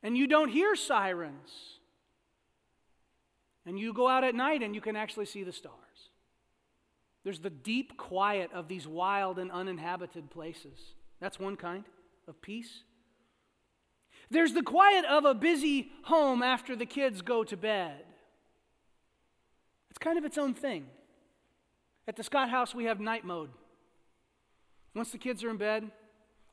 and 0.03 0.17
you 0.17 0.27
don't 0.27 0.49
hear 0.49 0.75
sirens, 0.75 1.79
and 3.65 3.79
you 3.79 3.93
go 3.93 4.09
out 4.09 4.23
at 4.23 4.35
night 4.35 4.61
and 4.61 4.75
you 4.75 4.81
can 4.81 4.95
actually 4.95 5.25
see 5.25 5.43
the 5.43 5.53
stars. 5.53 5.75
There's 7.23 7.39
the 7.39 7.49
deep 7.49 7.97
quiet 7.97 8.51
of 8.53 8.67
these 8.67 8.87
wild 8.87 9.39
and 9.39 9.51
uninhabited 9.51 10.31
places. 10.31 10.95
That's 11.21 11.39
one 11.39 11.55
kind 11.55 11.85
of 12.27 12.41
peace. 12.41 12.83
There's 14.29 14.53
the 14.53 14.63
quiet 14.63 15.05
of 15.05 15.25
a 15.25 15.33
busy 15.33 15.91
home 16.03 16.43
after 16.43 16.75
the 16.75 16.85
kids 16.85 17.21
go 17.21 17.43
to 17.43 17.55
bed. 17.55 18.03
It's 19.89 19.99
kind 19.99 20.17
of 20.17 20.25
its 20.25 20.37
own 20.37 20.53
thing. 20.53 20.87
At 22.07 22.15
the 22.15 22.23
Scott 22.23 22.49
House, 22.49 22.75
we 22.75 22.85
have 22.85 22.99
night 22.99 23.25
mode. 23.25 23.49
Once 24.93 25.11
the 25.11 25.17
kids 25.17 25.43
are 25.43 25.49
in 25.49 25.57
bed, 25.57 25.91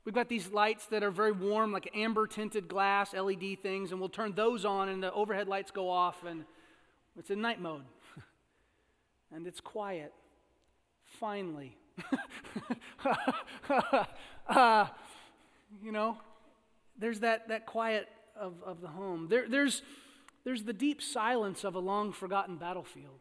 We've 0.04 0.14
got 0.14 0.28
these 0.28 0.52
lights 0.52 0.86
that 0.86 1.02
are 1.02 1.10
very 1.10 1.32
warm, 1.32 1.72
like 1.72 1.90
amber 1.94 2.26
tinted 2.26 2.68
glass, 2.68 3.14
LED 3.14 3.58
things, 3.62 3.90
and 3.90 3.98
we'll 3.98 4.10
turn 4.10 4.34
those 4.34 4.66
on 4.66 4.90
and 4.90 5.02
the 5.02 5.10
overhead 5.12 5.48
lights 5.48 5.70
go 5.70 5.88
off, 5.88 6.24
and 6.24 6.44
it's 7.18 7.30
in 7.30 7.40
night 7.40 7.60
mode. 7.60 7.84
and 9.34 9.46
it's 9.46 9.60
quiet. 9.60 10.12
Finally. 11.04 11.78
uh, 14.48 14.86
you 15.82 15.90
know, 15.90 16.18
there's 16.98 17.20
that, 17.20 17.48
that 17.48 17.66
quiet 17.66 18.08
of, 18.38 18.54
of 18.64 18.80
the 18.80 18.88
home. 18.88 19.28
There, 19.28 19.48
there's, 19.48 19.82
there's 20.44 20.62
the 20.62 20.72
deep 20.72 21.02
silence 21.02 21.64
of 21.64 21.74
a 21.74 21.78
long 21.78 22.12
forgotten 22.12 22.56
battlefield. 22.56 23.20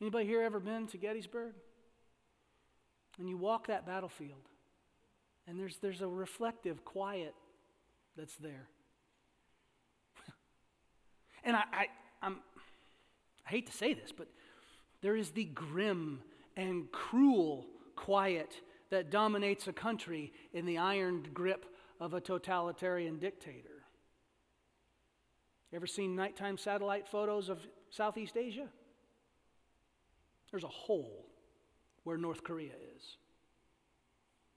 Anybody 0.00 0.26
here 0.26 0.42
ever 0.42 0.60
been 0.60 0.86
to 0.88 0.98
Gettysburg? 0.98 1.54
And 3.18 3.28
you 3.28 3.36
walk 3.36 3.66
that 3.66 3.84
battlefield, 3.84 4.48
and 5.48 5.58
there's, 5.58 5.78
there's 5.78 6.02
a 6.02 6.06
reflective 6.06 6.84
quiet 6.84 7.34
that's 8.16 8.36
there. 8.36 8.68
and 11.44 11.56
I, 11.56 11.64
I, 11.72 11.86
I'm, 12.22 12.36
I 13.44 13.50
hate 13.50 13.66
to 13.66 13.72
say 13.72 13.92
this, 13.92 14.12
but 14.16 14.28
there 15.00 15.16
is 15.16 15.32
the 15.32 15.46
grim 15.46 16.20
and 16.56 16.92
cruel 16.92 17.66
quiet 17.96 18.60
that 18.90 19.10
dominates 19.10 19.68
a 19.68 19.72
country 19.72 20.32
in 20.52 20.66
the 20.66 20.78
iron 20.78 21.26
grip 21.34 21.66
of 22.00 22.14
a 22.14 22.20
totalitarian 22.20 23.18
dictator. 23.18 23.84
Ever 25.72 25.86
seen 25.86 26.16
nighttime 26.16 26.56
satellite 26.56 27.06
photos 27.08 27.48
of 27.48 27.60
Southeast 27.90 28.36
Asia? 28.36 28.68
There's 30.50 30.64
a 30.64 30.68
hole 30.68 31.26
where 32.04 32.16
North 32.16 32.42
Korea 32.42 32.72
is. 32.96 33.16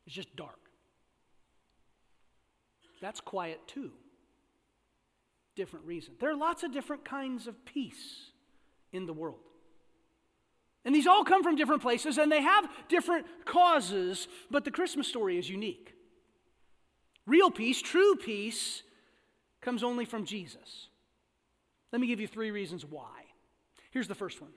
It's 0.06 0.16
just 0.16 0.36
dark. 0.36 0.60
That's 3.02 3.20
quiet 3.20 3.60
too. 3.68 3.92
Different 5.56 5.86
reason. 5.86 6.14
There 6.20 6.30
are 6.30 6.36
lots 6.36 6.64
of 6.64 6.72
different 6.72 7.04
kinds 7.04 7.48
of 7.48 7.66
peace 7.66 8.32
in 8.94 9.06
the 9.06 9.14
world. 9.14 9.40
And 10.84 10.96
these 10.96 11.08
all 11.08 11.24
come 11.24 11.44
from 11.44 11.56
different 11.56 11.82
places 11.82 12.18
and 12.18 12.32
they 12.32 12.42
have 12.42 12.68
different 12.90 13.26
causes, 13.46 14.28
but 14.50 14.66
the 14.66 14.72
Christmas 14.72 15.08
story 15.08 15.38
is 15.38 15.50
unique. 15.50 15.94
Real 17.28 17.52
peace, 17.52 17.82
true 17.82 18.16
peace, 18.16 18.82
comes 19.62 19.84
only 19.84 20.06
from 20.06 20.26
Jesus. 20.26 20.88
Let 21.92 22.02
me 22.02 22.08
give 22.08 22.20
you 22.20 22.28
three 22.28 22.52
reasons 22.52 22.84
why. 22.84 23.26
Here's 23.92 24.08
the 24.08 24.16
first 24.16 24.42
one 24.42 24.52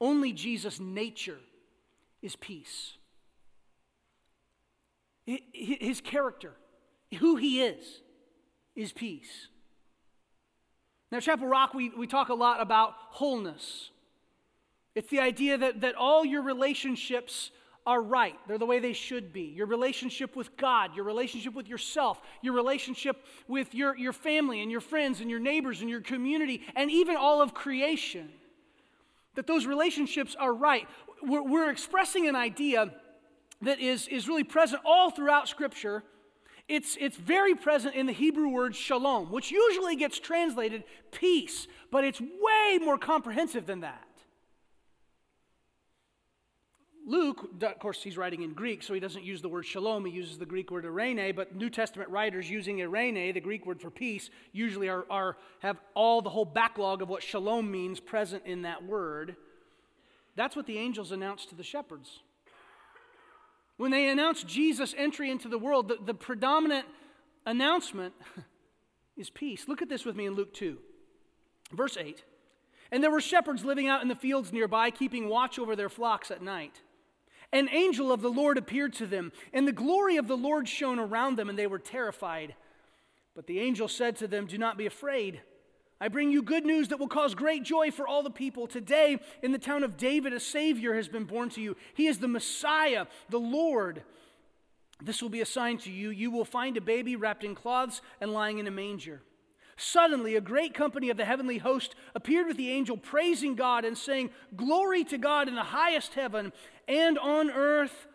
only 0.00 0.32
Jesus' 0.32 0.80
nature 0.80 1.38
is 2.22 2.34
peace. 2.36 2.96
His 5.52 6.00
character, 6.00 6.54
who 7.18 7.36
he 7.36 7.62
is, 7.62 8.00
is 8.74 8.92
peace. 8.92 9.48
Now, 11.12 11.20
Chapel 11.20 11.46
Rock, 11.46 11.74
we, 11.74 11.90
we 11.90 12.06
talk 12.06 12.30
a 12.30 12.34
lot 12.34 12.60
about 12.60 12.94
wholeness. 13.10 13.90
It's 14.94 15.10
the 15.10 15.20
idea 15.20 15.56
that, 15.58 15.82
that 15.82 15.94
all 15.94 16.24
your 16.24 16.42
relationships 16.42 17.50
are 17.86 18.02
right. 18.02 18.34
They're 18.46 18.58
the 18.58 18.66
way 18.66 18.78
they 18.78 18.92
should 18.92 19.32
be. 19.32 19.42
Your 19.42 19.66
relationship 19.66 20.36
with 20.36 20.56
God, 20.56 20.94
your 20.94 21.04
relationship 21.04 21.54
with 21.54 21.68
yourself, 21.68 22.20
your 22.42 22.54
relationship 22.54 23.24
with 23.48 23.74
your, 23.74 23.96
your 23.96 24.12
family 24.12 24.60
and 24.60 24.70
your 24.70 24.80
friends 24.80 25.20
and 25.20 25.30
your 25.30 25.40
neighbors 25.40 25.80
and 25.80 25.88
your 25.88 26.00
community, 26.00 26.62
and 26.76 26.90
even 26.90 27.16
all 27.16 27.40
of 27.40 27.54
creation. 27.54 28.28
That 29.34 29.46
those 29.46 29.64
relationships 29.64 30.36
are 30.38 30.52
right. 30.52 30.86
We're, 31.22 31.42
we're 31.42 31.70
expressing 31.70 32.28
an 32.28 32.36
idea 32.36 32.92
that 33.62 33.80
is, 33.80 34.08
is 34.08 34.28
really 34.28 34.44
present 34.44 34.82
all 34.84 35.10
throughout 35.10 35.48
Scripture. 35.48 36.02
It's, 36.68 36.96
it's 37.00 37.16
very 37.16 37.54
present 37.54 37.94
in 37.94 38.06
the 38.06 38.12
Hebrew 38.12 38.48
word 38.48 38.76
shalom, 38.76 39.30
which 39.30 39.50
usually 39.50 39.96
gets 39.96 40.18
translated 40.18 40.84
peace, 41.12 41.66
but 41.90 42.04
it's 42.04 42.20
way 42.20 42.78
more 42.80 42.98
comprehensive 42.98 43.66
than 43.66 43.80
that. 43.80 44.04
Luke, 47.10 47.50
of 47.60 47.78
course, 47.80 48.00
he's 48.04 48.16
writing 48.16 48.42
in 48.42 48.52
Greek, 48.52 48.84
so 48.84 48.94
he 48.94 49.00
doesn't 49.00 49.24
use 49.24 49.42
the 49.42 49.48
word 49.48 49.66
shalom, 49.66 50.04
he 50.04 50.12
uses 50.12 50.38
the 50.38 50.46
Greek 50.46 50.70
word 50.70 50.84
eirene, 50.84 51.34
but 51.34 51.56
New 51.56 51.68
Testament 51.68 52.08
writers 52.08 52.48
using 52.48 52.76
eirene, 52.78 53.34
the 53.34 53.40
Greek 53.40 53.66
word 53.66 53.80
for 53.80 53.90
peace, 53.90 54.30
usually 54.52 54.88
are, 54.88 55.04
are, 55.10 55.36
have 55.58 55.80
all 55.94 56.22
the 56.22 56.30
whole 56.30 56.44
backlog 56.44 57.02
of 57.02 57.08
what 57.08 57.20
shalom 57.20 57.68
means 57.68 57.98
present 57.98 58.44
in 58.46 58.62
that 58.62 58.84
word. 58.84 59.34
That's 60.36 60.54
what 60.54 60.66
the 60.68 60.78
angels 60.78 61.10
announced 61.10 61.48
to 61.48 61.56
the 61.56 61.64
shepherds. 61.64 62.20
When 63.76 63.90
they 63.90 64.08
announced 64.08 64.46
Jesus' 64.46 64.94
entry 64.96 65.32
into 65.32 65.48
the 65.48 65.58
world, 65.58 65.88
the, 65.88 65.98
the 66.06 66.14
predominant 66.14 66.86
announcement 67.44 68.14
is 69.16 69.30
peace. 69.30 69.66
Look 69.66 69.82
at 69.82 69.88
this 69.88 70.04
with 70.04 70.14
me 70.14 70.26
in 70.26 70.34
Luke 70.34 70.54
2, 70.54 70.78
verse 71.72 71.96
8. 71.96 72.22
And 72.92 73.02
there 73.02 73.10
were 73.10 73.20
shepherds 73.20 73.64
living 73.64 73.88
out 73.88 74.00
in 74.00 74.06
the 74.06 74.14
fields 74.14 74.52
nearby, 74.52 74.90
keeping 74.90 75.28
watch 75.28 75.58
over 75.58 75.74
their 75.74 75.88
flocks 75.88 76.30
at 76.30 76.40
night. 76.40 76.82
An 77.52 77.68
angel 77.70 78.12
of 78.12 78.22
the 78.22 78.30
Lord 78.30 78.58
appeared 78.58 78.92
to 78.94 79.06
them, 79.06 79.32
and 79.52 79.66
the 79.66 79.72
glory 79.72 80.16
of 80.16 80.28
the 80.28 80.36
Lord 80.36 80.68
shone 80.68 80.98
around 80.98 81.36
them, 81.36 81.48
and 81.48 81.58
they 81.58 81.66
were 81.66 81.78
terrified. 81.78 82.54
But 83.34 83.46
the 83.46 83.60
angel 83.60 83.88
said 83.88 84.16
to 84.16 84.28
them, 84.28 84.46
Do 84.46 84.58
not 84.58 84.78
be 84.78 84.86
afraid. 84.86 85.40
I 86.00 86.08
bring 86.08 86.30
you 86.30 86.42
good 86.42 86.64
news 86.64 86.88
that 86.88 86.98
will 86.98 87.08
cause 87.08 87.34
great 87.34 87.62
joy 87.62 87.90
for 87.90 88.08
all 88.08 88.22
the 88.22 88.30
people. 88.30 88.66
Today, 88.66 89.18
in 89.42 89.52
the 89.52 89.58
town 89.58 89.84
of 89.84 89.96
David, 89.98 90.32
a 90.32 90.40
Savior 90.40 90.94
has 90.94 91.08
been 91.08 91.24
born 91.24 91.50
to 91.50 91.60
you. 91.60 91.76
He 91.94 92.06
is 92.06 92.18
the 92.18 92.28
Messiah, 92.28 93.06
the 93.28 93.40
Lord. 93.40 94.02
This 95.02 95.20
will 95.20 95.28
be 95.28 95.42
a 95.42 95.46
sign 95.46 95.76
to 95.78 95.90
you. 95.90 96.10
You 96.10 96.30
will 96.30 96.44
find 96.44 96.76
a 96.76 96.80
baby 96.80 97.16
wrapped 97.16 97.44
in 97.44 97.54
cloths 97.54 98.00
and 98.20 98.32
lying 98.32 98.58
in 98.58 98.66
a 98.66 98.70
manger. 98.70 99.20
Suddenly, 99.76 100.36
a 100.36 100.42
great 100.42 100.74
company 100.74 101.08
of 101.08 101.16
the 101.16 101.24
heavenly 101.24 101.56
host 101.56 101.94
appeared 102.14 102.46
with 102.46 102.58
the 102.58 102.70
angel, 102.70 102.98
praising 102.98 103.54
God 103.54 103.86
and 103.86 103.96
saying, 103.96 104.28
Glory 104.54 105.04
to 105.04 105.16
God 105.16 105.48
in 105.48 105.54
the 105.54 105.62
highest 105.62 106.12
heaven, 106.12 106.52
and 106.90 107.18
on 107.18 107.50
earth, 107.50 108.08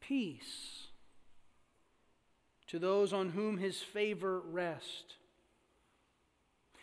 peace 0.00 0.86
to 2.66 2.78
those 2.78 3.12
on 3.12 3.30
whom 3.30 3.58
his 3.58 3.80
favor 3.80 4.40
rests. 4.40 5.14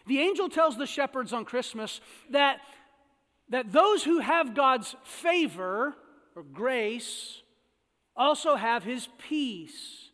The 0.08 0.20
angel 0.20 0.50
tells 0.50 0.78
the 0.78 0.86
shepherds 0.86 1.34
on 1.34 1.46
Christmas 1.46 2.00
that, 2.30 2.60
that 3.50 3.72
those 3.72 4.04
who 4.04 4.20
have 4.20 4.56
God's 4.56 4.96
favor 5.04 5.96
or 6.36 6.44
grace 6.44 7.42
also 8.16 8.56
have 8.56 8.84
his 8.84 9.08
peace 9.18 10.10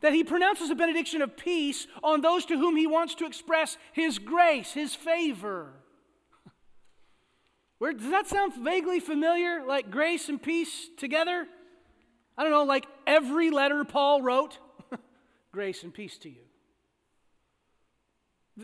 that 0.00 0.12
he 0.12 0.24
pronounces 0.24 0.68
a 0.68 0.74
benediction 0.74 1.22
of 1.22 1.36
peace 1.36 1.86
on 2.02 2.22
those 2.22 2.44
to 2.46 2.58
whom 2.58 2.76
he 2.76 2.86
wants 2.86 3.14
to 3.14 3.26
express 3.26 3.78
his 3.92 4.18
grace, 4.18 4.72
his 4.72 4.94
favor. 4.94 5.72
Where, 7.82 7.92
does 7.92 8.10
that 8.10 8.28
sound 8.28 8.54
vaguely 8.54 9.00
familiar? 9.00 9.64
Like 9.66 9.90
grace 9.90 10.28
and 10.28 10.40
peace 10.40 10.88
together? 10.96 11.48
I 12.38 12.44
don't 12.44 12.52
know, 12.52 12.62
like 12.62 12.86
every 13.08 13.50
letter 13.50 13.82
Paul 13.82 14.22
wrote 14.22 14.60
grace 15.52 15.82
and 15.82 15.92
peace 15.92 16.16
to 16.18 16.28
you. 16.28 16.42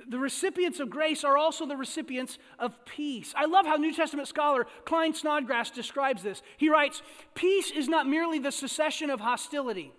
The 0.09 0.21
recipients 0.21 0.79
of 0.79 0.89
grace 0.89 1.25
are 1.25 1.37
also 1.37 1.67
the 1.67 1.77
recipients 1.77 2.39
of 2.61 2.85
peace. 2.85 3.35
I 3.37 3.47
love 3.47 3.67
how 3.67 3.75
New 3.75 3.93
Testament 3.93 4.29
scholar 4.29 4.69
Klyne 4.87 5.17
Snodgrass 5.17 5.73
describes 5.73 6.23
this. 6.23 6.41
He 6.57 6.69
writes 6.69 7.03
Peace 7.35 7.73
is 7.73 7.89
not 7.89 8.07
merely 8.07 8.39
the 8.39 8.53
cessation 8.53 9.11
of 9.11 9.19
hostility, 9.19 9.93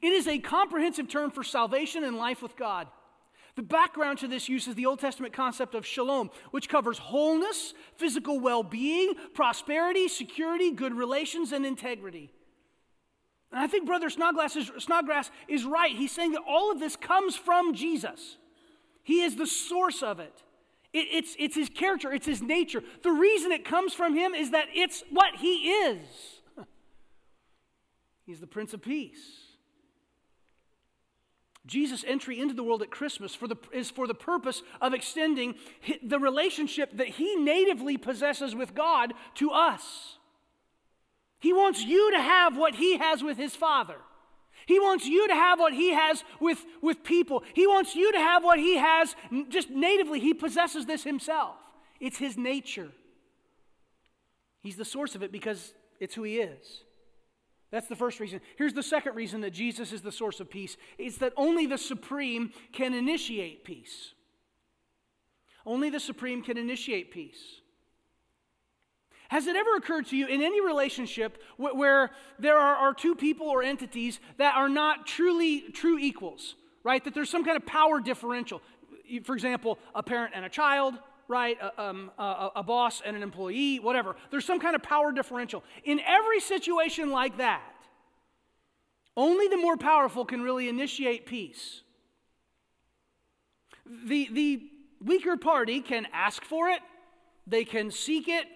it 0.00 0.12
is 0.12 0.28
a 0.28 0.38
comprehensive 0.38 1.08
term 1.08 1.32
for 1.32 1.42
salvation 1.42 2.04
and 2.04 2.16
life 2.16 2.40
with 2.40 2.54
God. 2.54 2.86
The 3.54 3.62
background 3.62 4.18
to 4.20 4.28
this 4.28 4.48
use 4.48 4.66
is 4.66 4.74
the 4.74 4.86
Old 4.86 4.98
Testament 4.98 5.34
concept 5.34 5.74
of 5.74 5.84
shalom, 5.84 6.30
which 6.52 6.70
covers 6.70 6.96
wholeness, 6.96 7.74
physical 7.96 8.40
well 8.40 8.62
being, 8.62 9.12
prosperity, 9.34 10.08
security, 10.08 10.70
good 10.70 10.94
relations, 10.94 11.52
and 11.52 11.66
integrity. 11.66 12.32
And 13.50 13.60
I 13.60 13.66
think 13.66 13.86
Brother 13.86 14.08
Snodgrass 14.08 14.56
is, 14.56 14.70
Snodgrass 14.78 15.30
is 15.48 15.64
right. 15.66 15.94
He's 15.94 16.12
saying 16.12 16.32
that 16.32 16.42
all 16.48 16.72
of 16.72 16.80
this 16.80 16.96
comes 16.96 17.36
from 17.36 17.74
Jesus, 17.74 18.38
He 19.02 19.22
is 19.22 19.36
the 19.36 19.46
source 19.46 20.02
of 20.02 20.18
it. 20.18 20.42
it. 20.94 21.08
it's, 21.10 21.36
it's 21.38 21.54
His 21.54 21.68
character, 21.68 22.10
it's 22.10 22.26
His 22.26 22.40
nature. 22.40 22.82
The 23.02 23.12
reason 23.12 23.52
it 23.52 23.66
comes 23.66 23.92
from 23.92 24.16
Him 24.16 24.34
is 24.34 24.52
that 24.52 24.68
it's 24.74 25.04
what 25.10 25.36
He 25.36 25.68
is. 25.68 26.00
He's 28.24 28.40
the 28.40 28.46
Prince 28.46 28.72
of 28.72 28.80
Peace. 28.80 29.41
Jesus' 31.64 32.04
entry 32.06 32.40
into 32.40 32.54
the 32.54 32.62
world 32.62 32.82
at 32.82 32.90
Christmas 32.90 33.34
for 33.34 33.46
the, 33.46 33.56
is 33.72 33.90
for 33.90 34.06
the 34.06 34.14
purpose 34.14 34.62
of 34.80 34.94
extending 34.94 35.54
the 36.02 36.18
relationship 36.18 36.96
that 36.96 37.08
he 37.08 37.36
natively 37.36 37.96
possesses 37.96 38.54
with 38.54 38.74
God 38.74 39.14
to 39.36 39.50
us. 39.50 40.16
He 41.38 41.52
wants 41.52 41.84
you 41.84 42.10
to 42.12 42.20
have 42.20 42.56
what 42.56 42.76
he 42.76 42.98
has 42.98 43.22
with 43.22 43.36
his 43.36 43.54
Father. 43.54 43.96
He 44.66 44.78
wants 44.78 45.06
you 45.06 45.26
to 45.28 45.34
have 45.34 45.58
what 45.58 45.72
he 45.72 45.92
has 45.92 46.24
with, 46.40 46.64
with 46.80 47.02
people. 47.04 47.42
He 47.54 47.66
wants 47.66 47.94
you 47.94 48.12
to 48.12 48.18
have 48.18 48.44
what 48.44 48.58
he 48.58 48.76
has 48.76 49.14
just 49.48 49.70
natively. 49.70 50.20
He 50.20 50.34
possesses 50.34 50.86
this 50.86 51.04
himself, 51.04 51.56
it's 52.00 52.18
his 52.18 52.36
nature. 52.36 52.90
He's 54.62 54.76
the 54.76 54.84
source 54.84 55.16
of 55.16 55.24
it 55.24 55.32
because 55.32 55.74
it's 55.98 56.14
who 56.14 56.22
he 56.22 56.38
is. 56.38 56.84
That's 57.72 57.88
the 57.88 57.96
first 57.96 58.20
reason. 58.20 58.40
Here's 58.56 58.74
the 58.74 58.82
second 58.82 59.16
reason 59.16 59.40
that 59.40 59.50
Jesus 59.50 59.92
is 59.92 60.02
the 60.02 60.12
source 60.12 60.38
of 60.38 60.50
peace 60.50 60.76
it's 60.98 61.16
that 61.16 61.32
only 61.36 61.66
the 61.66 61.78
Supreme 61.78 62.52
can 62.72 62.94
initiate 62.94 63.64
peace. 63.64 64.12
Only 65.64 65.90
the 65.90 66.00
Supreme 66.00 66.42
can 66.42 66.58
initiate 66.58 67.10
peace. 67.10 67.60
Has 69.30 69.46
it 69.46 69.56
ever 69.56 69.76
occurred 69.76 70.06
to 70.08 70.16
you 70.16 70.26
in 70.26 70.42
any 70.42 70.60
relationship 70.60 71.38
where, 71.56 71.74
where 71.74 72.10
there 72.38 72.58
are, 72.58 72.76
are 72.76 72.92
two 72.92 73.14
people 73.14 73.46
or 73.48 73.62
entities 73.62 74.20
that 74.36 74.54
are 74.54 74.68
not 74.68 75.06
truly 75.06 75.62
true 75.72 75.98
equals, 75.98 76.54
right? 76.84 77.02
That 77.02 77.14
there's 77.14 77.30
some 77.30 77.42
kind 77.42 77.56
of 77.56 77.64
power 77.64 78.00
differential. 78.00 78.60
For 79.24 79.34
example, 79.34 79.78
a 79.94 80.02
parent 80.02 80.34
and 80.36 80.44
a 80.44 80.50
child, 80.50 80.98
right? 81.32 81.58
A, 81.60 81.82
um, 81.82 82.10
a, 82.18 82.50
a 82.56 82.62
boss 82.62 83.02
and 83.04 83.16
an 83.16 83.22
employee, 83.22 83.80
whatever. 83.80 84.14
There's 84.30 84.44
some 84.44 84.60
kind 84.60 84.76
of 84.76 84.82
power 84.82 85.10
differential. 85.12 85.64
In 85.84 85.98
every 86.00 86.40
situation 86.40 87.10
like 87.10 87.38
that, 87.38 87.62
only 89.16 89.48
the 89.48 89.56
more 89.56 89.76
powerful 89.76 90.24
can 90.24 90.42
really 90.42 90.68
initiate 90.68 91.26
peace. 91.26 91.80
The, 93.86 94.28
the 94.30 94.62
weaker 95.02 95.36
party 95.36 95.80
can 95.80 96.06
ask 96.12 96.44
for 96.44 96.68
it, 96.68 96.80
they 97.46 97.64
can 97.64 97.90
seek 97.90 98.28
it, 98.28 98.46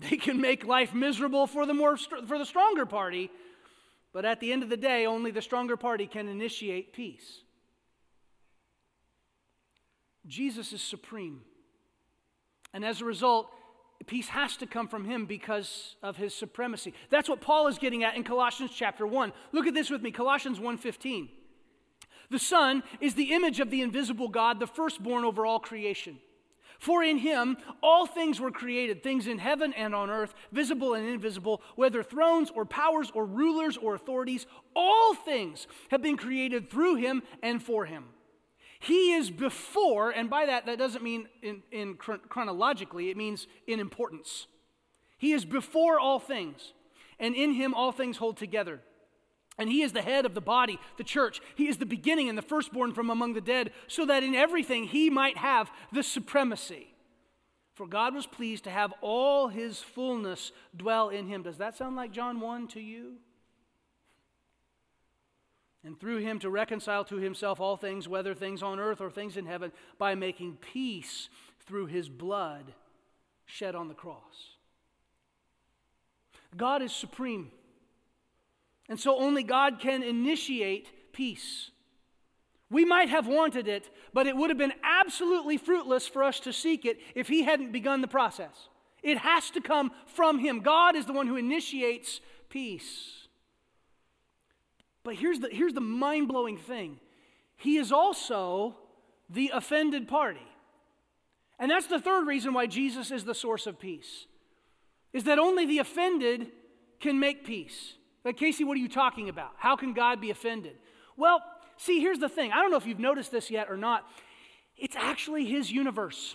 they 0.00 0.16
can 0.16 0.40
make 0.40 0.66
life 0.66 0.92
miserable 0.94 1.46
for 1.46 1.66
the, 1.66 1.74
more, 1.74 1.96
for 1.96 2.38
the 2.38 2.44
stronger 2.46 2.86
party, 2.86 3.30
but 4.12 4.24
at 4.24 4.40
the 4.40 4.52
end 4.52 4.62
of 4.62 4.70
the 4.70 4.76
day, 4.76 5.06
only 5.06 5.30
the 5.30 5.42
stronger 5.42 5.76
party 5.76 6.06
can 6.06 6.28
initiate 6.28 6.92
peace. 6.92 7.42
Jesus 10.26 10.72
is 10.72 10.82
supreme. 10.82 11.42
And 12.74 12.84
as 12.84 13.00
a 13.00 13.04
result, 13.06 13.50
peace 14.06 14.28
has 14.28 14.56
to 14.58 14.66
come 14.66 14.88
from 14.88 15.06
him 15.06 15.24
because 15.24 15.96
of 16.02 16.16
his 16.16 16.34
supremacy. 16.34 16.92
That's 17.08 17.28
what 17.28 17.40
Paul 17.40 17.68
is 17.68 17.78
getting 17.78 18.04
at 18.04 18.16
in 18.16 18.24
Colossians 18.24 18.72
chapter 18.74 19.06
1. 19.06 19.32
Look 19.52 19.66
at 19.66 19.72
this 19.72 19.88
with 19.88 20.02
me, 20.02 20.10
Colossians 20.10 20.58
1:15. 20.60 21.30
The 22.30 22.38
Son 22.38 22.82
is 23.00 23.14
the 23.14 23.32
image 23.32 23.60
of 23.60 23.70
the 23.70 23.80
invisible 23.80 24.28
God, 24.28 24.58
the 24.58 24.66
firstborn 24.66 25.24
over 25.24 25.46
all 25.46 25.60
creation. 25.60 26.18
For 26.80 27.02
in 27.02 27.18
him 27.18 27.56
all 27.82 28.06
things 28.06 28.40
were 28.40 28.50
created, 28.50 29.02
things 29.02 29.26
in 29.26 29.38
heaven 29.38 29.72
and 29.74 29.94
on 29.94 30.10
earth, 30.10 30.34
visible 30.50 30.94
and 30.94 31.06
invisible, 31.06 31.62
whether 31.76 32.02
thrones 32.02 32.50
or 32.50 32.64
powers 32.64 33.10
or 33.14 33.24
rulers 33.24 33.76
or 33.76 33.94
authorities, 33.94 34.46
all 34.74 35.14
things 35.14 35.68
have 35.90 36.02
been 36.02 36.16
created 36.16 36.68
through 36.68 36.96
him 36.96 37.22
and 37.42 37.62
for 37.62 37.84
him. 37.84 38.13
He 38.84 39.12
is 39.12 39.30
before, 39.30 40.10
and 40.10 40.28
by 40.28 40.44
that, 40.44 40.66
that 40.66 40.76
doesn't 40.76 41.02
mean 41.02 41.26
in, 41.42 41.62
in 41.72 41.94
chronologically, 41.94 43.08
it 43.08 43.16
means 43.16 43.46
in 43.66 43.80
importance. 43.80 44.46
He 45.16 45.32
is 45.32 45.46
before 45.46 45.98
all 45.98 46.18
things, 46.18 46.74
and 47.18 47.34
in 47.34 47.54
him 47.54 47.72
all 47.72 47.92
things 47.92 48.18
hold 48.18 48.36
together. 48.36 48.80
And 49.56 49.70
he 49.70 49.80
is 49.80 49.92
the 49.92 50.02
head 50.02 50.26
of 50.26 50.34
the 50.34 50.42
body, 50.42 50.78
the 50.98 51.04
church. 51.04 51.40
He 51.54 51.66
is 51.66 51.78
the 51.78 51.86
beginning 51.86 52.28
and 52.28 52.36
the 52.36 52.42
firstborn 52.42 52.92
from 52.92 53.08
among 53.08 53.32
the 53.32 53.40
dead, 53.40 53.70
so 53.86 54.04
that 54.04 54.22
in 54.22 54.34
everything 54.34 54.84
he 54.84 55.08
might 55.08 55.38
have 55.38 55.70
the 55.90 56.02
supremacy. 56.02 56.88
For 57.72 57.86
God 57.86 58.14
was 58.14 58.26
pleased 58.26 58.64
to 58.64 58.70
have 58.70 58.92
all 59.00 59.48
his 59.48 59.78
fullness 59.78 60.52
dwell 60.76 61.08
in 61.08 61.26
him. 61.26 61.42
Does 61.42 61.56
that 61.56 61.74
sound 61.74 61.96
like 61.96 62.12
John 62.12 62.38
1 62.38 62.68
to 62.68 62.80
you? 62.80 63.14
And 65.84 65.98
through 66.00 66.18
him 66.18 66.38
to 66.38 66.50
reconcile 66.50 67.04
to 67.04 67.16
himself 67.16 67.60
all 67.60 67.76
things, 67.76 68.08
whether 68.08 68.34
things 68.34 68.62
on 68.62 68.80
earth 68.80 69.00
or 69.00 69.10
things 69.10 69.36
in 69.36 69.46
heaven, 69.46 69.70
by 69.98 70.14
making 70.14 70.56
peace 70.56 71.28
through 71.66 71.86
his 71.86 72.08
blood 72.08 72.72
shed 73.44 73.74
on 73.74 73.88
the 73.88 73.94
cross. 73.94 74.56
God 76.56 76.82
is 76.82 76.92
supreme. 76.92 77.50
And 78.88 78.98
so 78.98 79.18
only 79.18 79.42
God 79.42 79.80
can 79.80 80.02
initiate 80.02 81.12
peace. 81.12 81.70
We 82.70 82.84
might 82.84 83.08
have 83.08 83.26
wanted 83.26 83.68
it, 83.68 83.90
but 84.12 84.26
it 84.26 84.36
would 84.36 84.50
have 84.50 84.58
been 84.58 84.72
absolutely 84.82 85.58
fruitless 85.58 86.06
for 86.06 86.22
us 86.22 86.40
to 86.40 86.52
seek 86.52 86.84
it 86.84 86.98
if 87.14 87.28
He 87.28 87.42
hadn't 87.42 87.72
begun 87.72 88.00
the 88.00 88.08
process. 88.08 88.68
It 89.02 89.18
has 89.18 89.50
to 89.50 89.60
come 89.60 89.90
from 90.06 90.38
Him. 90.38 90.60
God 90.60 90.96
is 90.96 91.06
the 91.06 91.12
one 91.12 91.26
who 91.26 91.36
initiates 91.36 92.20
peace. 92.48 93.23
But 95.04 95.16
here's 95.16 95.38
the, 95.38 95.48
here's 95.52 95.74
the 95.74 95.80
mind 95.80 96.28
blowing 96.28 96.56
thing 96.56 96.98
He 97.56 97.76
is 97.76 97.92
also 97.92 98.76
the 99.30 99.52
offended 99.54 100.08
party. 100.08 100.46
And 101.58 101.70
that's 101.70 101.86
the 101.86 102.00
third 102.00 102.26
reason 102.26 102.52
why 102.52 102.66
Jesus 102.66 103.12
is 103.12 103.24
the 103.24 103.34
source 103.34 103.66
of 103.68 103.78
peace, 103.78 104.26
is 105.12 105.24
that 105.24 105.38
only 105.38 105.66
the 105.66 105.78
offended 105.78 106.48
can 106.98 107.20
make 107.20 107.44
peace. 107.44 107.94
Like, 108.24 108.38
Casey, 108.38 108.64
what 108.64 108.76
are 108.76 108.80
you 108.80 108.88
talking 108.88 109.28
about? 109.28 109.52
How 109.58 109.76
can 109.76 109.92
God 109.92 110.20
be 110.20 110.30
offended? 110.30 110.76
Well, 111.16 111.42
see, 111.76 112.00
here's 112.00 112.18
the 112.18 112.28
thing. 112.28 112.50
I 112.50 112.56
don't 112.56 112.70
know 112.70 112.78
if 112.78 112.86
you've 112.86 112.98
noticed 112.98 113.30
this 113.30 113.50
yet 113.50 113.70
or 113.70 113.76
not. 113.76 114.04
It's 114.76 114.96
actually 114.96 115.44
His 115.44 115.70
universe. 115.70 116.34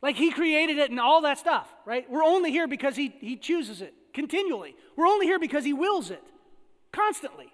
Like, 0.00 0.16
He 0.16 0.32
created 0.32 0.78
it 0.78 0.90
and 0.90 0.98
all 0.98 1.20
that 1.22 1.38
stuff, 1.38 1.68
right? 1.84 2.10
We're 2.10 2.24
only 2.24 2.50
here 2.50 2.66
because 2.66 2.96
He, 2.96 3.14
he 3.20 3.36
chooses 3.36 3.82
it 3.82 3.94
continually. 4.14 4.74
We're 4.96 5.06
only 5.06 5.26
here 5.26 5.38
because 5.38 5.64
He 5.64 5.74
wills 5.74 6.10
it 6.10 6.22
constantly. 6.92 7.52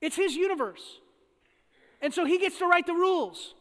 It's 0.00 0.16
his 0.16 0.34
universe. 0.34 1.00
And 2.02 2.12
so 2.12 2.24
he 2.24 2.38
gets 2.38 2.58
to 2.58 2.66
write 2.66 2.86
the 2.86 2.94
rules. 2.94 3.54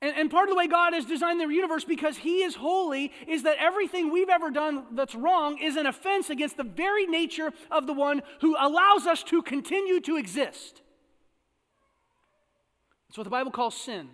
And, 0.00 0.14
and, 0.16 0.30
part 0.30 0.48
of 0.48 0.50
the 0.50 0.56
way 0.56 0.68
God 0.68 0.92
has 0.92 1.04
designed 1.04 1.40
the 1.40 1.48
universe, 1.48 1.82
because 1.82 2.18
He 2.18 2.42
is 2.42 2.54
holy, 2.54 3.10
is 3.26 3.42
that 3.42 3.56
everything 3.58 4.12
we've 4.12 4.28
ever 4.28 4.48
done 4.48 4.84
that's 4.92 5.14
wrong 5.16 5.58
is 5.58 5.76
an 5.76 5.86
offense 5.86 6.30
against 6.30 6.56
the 6.56 6.62
very 6.62 7.04
nature 7.04 7.50
of 7.68 7.88
the 7.88 7.92
one 7.92 8.22
who 8.40 8.54
allows 8.60 9.08
us 9.08 9.24
to 9.24 9.42
continue 9.42 10.00
to 10.02 10.16
exist. 10.16 10.82
That's 13.08 13.18
what 13.18 13.24
the 13.24 13.30
Bible 13.30 13.50
calls 13.50 13.76
sin. 13.76 14.10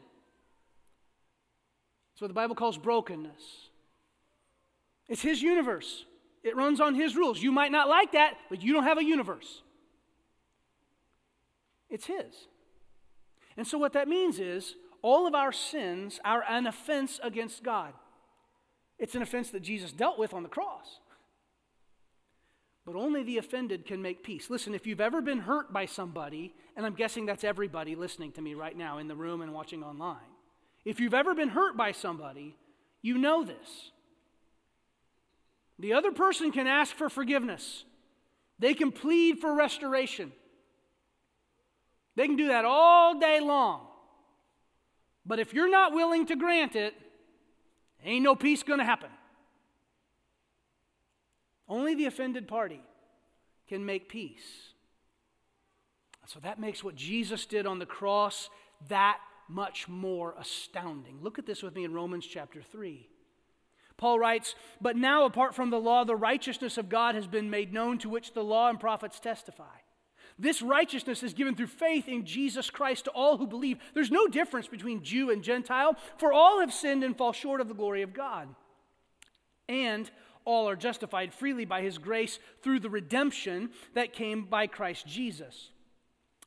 That's 2.15 2.23
what 2.23 2.29
the 2.29 2.35
Bible 2.35 2.55
calls 2.55 2.79
brokenness. 2.79 3.69
It's 5.07 5.21
His 5.21 5.43
universe. 5.43 6.07
It 6.45 6.55
runs 6.55 6.81
on 6.81 6.95
His 6.95 7.17
rules. 7.17 7.43
You 7.43 7.51
might 7.51 7.73
not 7.73 7.89
like 7.89 8.13
that, 8.13 8.35
but 8.49 8.63
you 8.63 8.73
don't 8.73 8.85
have 8.85 8.99
a 8.99 9.05
universe. 9.05 9.63
It's 11.91 12.07
His. 12.07 12.47
And 13.57 13.67
so, 13.67 13.79
what 13.79 13.95
that 13.95 14.09
means 14.09 14.39
is 14.39 14.75
all 15.03 15.27
of 15.27 15.35
our 15.35 15.53
sins 15.53 16.21
are 16.25 16.45
an 16.49 16.67
offense 16.67 17.19
against 17.23 17.63
God. 17.63 17.95
It's 18.99 19.15
an 19.15 19.23
offense 19.23 19.51
that 19.51 19.63
Jesus 19.63 19.93
dealt 19.93 20.19
with 20.19 20.35
on 20.35 20.43
the 20.43 20.49
cross. 20.49 21.01
But 22.87 22.97
only 22.97 23.23
the 23.23 23.39
offended 23.39 23.87
can 23.87 24.03
make 24.03 24.23
peace. 24.23 24.51
Listen, 24.51 24.75
if 24.75 24.87
you've 24.87 25.01
ever 25.01 25.23
been 25.23 25.41
hurt 25.41 25.73
by 25.73 25.87
somebody, 25.87 26.55
and 26.77 26.85
I'm 26.85 26.95
guessing 26.95 27.25
that's 27.25 27.45
everybody 27.45 27.97
listening 27.97 28.33
to 28.33 28.43
me 28.43 28.55
right 28.55 28.77
now 28.77 28.99
in 28.99 29.09
the 29.09 29.17
room 29.17 29.41
and 29.41 29.55
watching 29.55 29.83
online, 29.83 30.17
if 30.85 31.01
you've 31.01 31.15
ever 31.15 31.35
been 31.35 31.49
hurt 31.49 31.77
by 31.77 31.93
somebody, 31.93 32.57
you 33.01 33.17
know 33.17 33.43
this. 33.43 33.91
The 35.85 35.93
other 35.93 36.13
person 36.13 36.51
can 36.51 36.67
ask 36.67 36.97
for 36.97 37.11
forgiveness, 37.11 37.85
they 38.59 38.73
can 38.73 38.91
plead 38.91 39.39
for 39.39 39.55
restoration. 39.55 40.33
They 42.17 42.27
can 42.27 42.37
do 42.37 42.49
that 42.49 42.65
all 42.65 43.21
day 43.21 43.39
long. 43.39 43.87
But 45.27 45.41
if 45.41 45.53
you're 45.53 45.71
not 45.71 45.93
willing 45.93 46.25
to 46.29 46.37
grant 46.37 46.75
it, 46.75 46.95
ain't 48.03 48.23
no 48.23 48.35
peace 48.35 48.63
going 48.63 48.79
to 48.79 48.85
happen. 48.87 49.11
Only 51.69 51.95
the 51.95 52.07
offended 52.07 52.49
party 52.49 52.81
can 53.69 53.85
make 53.85 54.09
peace. 54.09 54.73
So 56.29 56.41
that 56.41 56.59
makes 56.59 56.83
what 56.83 56.95
Jesus 56.95 57.45
did 57.45 57.67
on 57.67 57.79
the 57.79 57.85
cross 57.85 58.49
that 58.89 59.19
much 59.51 59.87
more 59.87 60.35
astounding. 60.41 61.19
Look 61.21 61.39
at 61.39 61.45
this 61.45 61.63
with 61.63 61.75
me 61.75 61.85
in 61.85 61.93
Romans 61.93 62.27
chapter 62.27 62.63
3. 62.63 63.07
Paul 63.97 64.19
writes, 64.19 64.55
But 64.81 64.97
now, 64.97 65.25
apart 65.25 65.55
from 65.55 65.71
the 65.71 65.81
law, 65.81 66.05
the 66.05 66.17
righteousness 66.17 66.79
of 66.79 66.89
God 66.89 67.15
has 67.15 67.27
been 67.27 67.51
made 67.51 67.73
known, 67.73 67.99
to 67.99 68.09
which 68.09 68.33
the 68.33 68.45
law 68.45 68.69
and 68.69 68.81
prophets 68.81 69.21
testify. 69.21 69.77
This 70.39 70.63
righteousness 70.63 71.23
is 71.23 71.33
given 71.33 71.55
through 71.55 71.69
faith 71.69 72.09
in 72.09 72.27
Jesus 72.27 72.69
Christ 72.69 73.05
to 73.05 73.13
all 73.13 73.39
who 73.39 73.47
believe. 73.47 73.79
There's 73.95 74.11
no 74.11 74.27
difference 74.27 74.67
between 74.67 75.05
Jew 75.05 75.31
and 75.31 75.45
Gentile, 75.45 75.97
for 76.19 76.33
all 76.33 76.61
have 76.61 76.73
sinned 76.73 77.05
and 77.05 77.17
fall 77.17 77.33
short 77.33 77.61
of 77.61 77.69
the 77.69 77.75
glory 77.75 78.03
of 78.03 78.13
God. 78.13 78.49
And 79.69 80.11
all 80.45 80.69
are 80.69 80.77
justified 80.77 81.33
freely 81.33 81.65
by 81.65 81.83
his 81.83 81.99
grace 81.99 82.39
through 82.63 82.81
the 82.81 82.91
redemption 82.91 83.71
that 83.95 84.13
came 84.13 84.45
by 84.45 84.67
Christ 84.67 85.07
Jesus. 85.07 85.71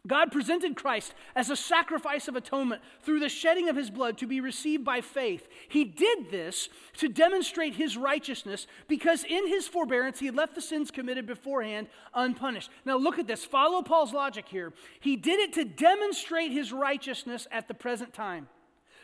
God 0.08 0.32
presented 0.32 0.76
Christ 0.76 1.14
as 1.36 1.50
a 1.50 1.56
sacrifice 1.56 2.28
of 2.28 2.36
atonement 2.36 2.82
through 3.02 3.20
the 3.20 3.30
shedding 3.30 3.70
of 3.70 3.76
his 3.76 3.90
blood 3.90 4.18
to 4.18 4.28
be 4.28 4.40
received 4.40 4.84
by 4.84 5.02
faith. 5.02 5.48
He 5.68 5.84
did 5.84 6.32
this 6.32 6.70
to 6.98 7.10
demonstrate 7.10 7.76
his 7.76 7.98
righteousness 7.98 8.68
because 8.88 9.24
in 9.24 9.48
his 9.48 9.68
forbearance 9.68 10.20
he 10.20 10.32
left 10.32 10.56
the 10.56 10.62
sins 10.62 10.92
committed 10.92 11.28
beforehand 11.28 11.88
unpunished. 12.14 12.70
Now 12.86 12.98
look 12.98 13.20
at 13.20 13.28
this. 13.28 13.46
Follow 13.46 13.82
Paul's 13.82 14.14
logic 14.14 14.48
here. 14.48 14.74
He 15.00 15.16
did 15.16 15.40
it 15.40 15.54
to 15.54 15.66
demonstrate 15.66 16.52
his 16.52 16.72
righteousness 16.72 17.48
at 17.52 17.68
the 17.68 17.74
present 17.74 18.14
time, 18.14 18.48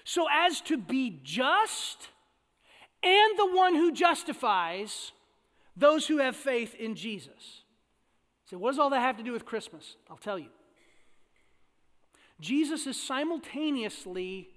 so 0.03 0.27
as 0.31 0.61
to 0.61 0.77
be 0.77 1.19
just 1.23 2.09
and 3.03 3.37
the 3.37 3.53
one 3.53 3.75
who 3.75 3.91
justifies 3.91 5.11
those 5.75 6.07
who 6.07 6.19
have 6.19 6.35
faith 6.35 6.73
in 6.75 6.95
Jesus. 6.95 7.63
So, 8.45 8.57
what 8.57 8.71
does 8.71 8.79
all 8.79 8.89
that 8.91 9.01
have 9.01 9.17
to 9.17 9.23
do 9.23 9.33
with 9.33 9.45
Christmas? 9.45 9.97
I'll 10.09 10.17
tell 10.17 10.39
you. 10.39 10.47
Jesus 12.43 12.85
is 12.87 13.01
simultaneously 13.01 14.49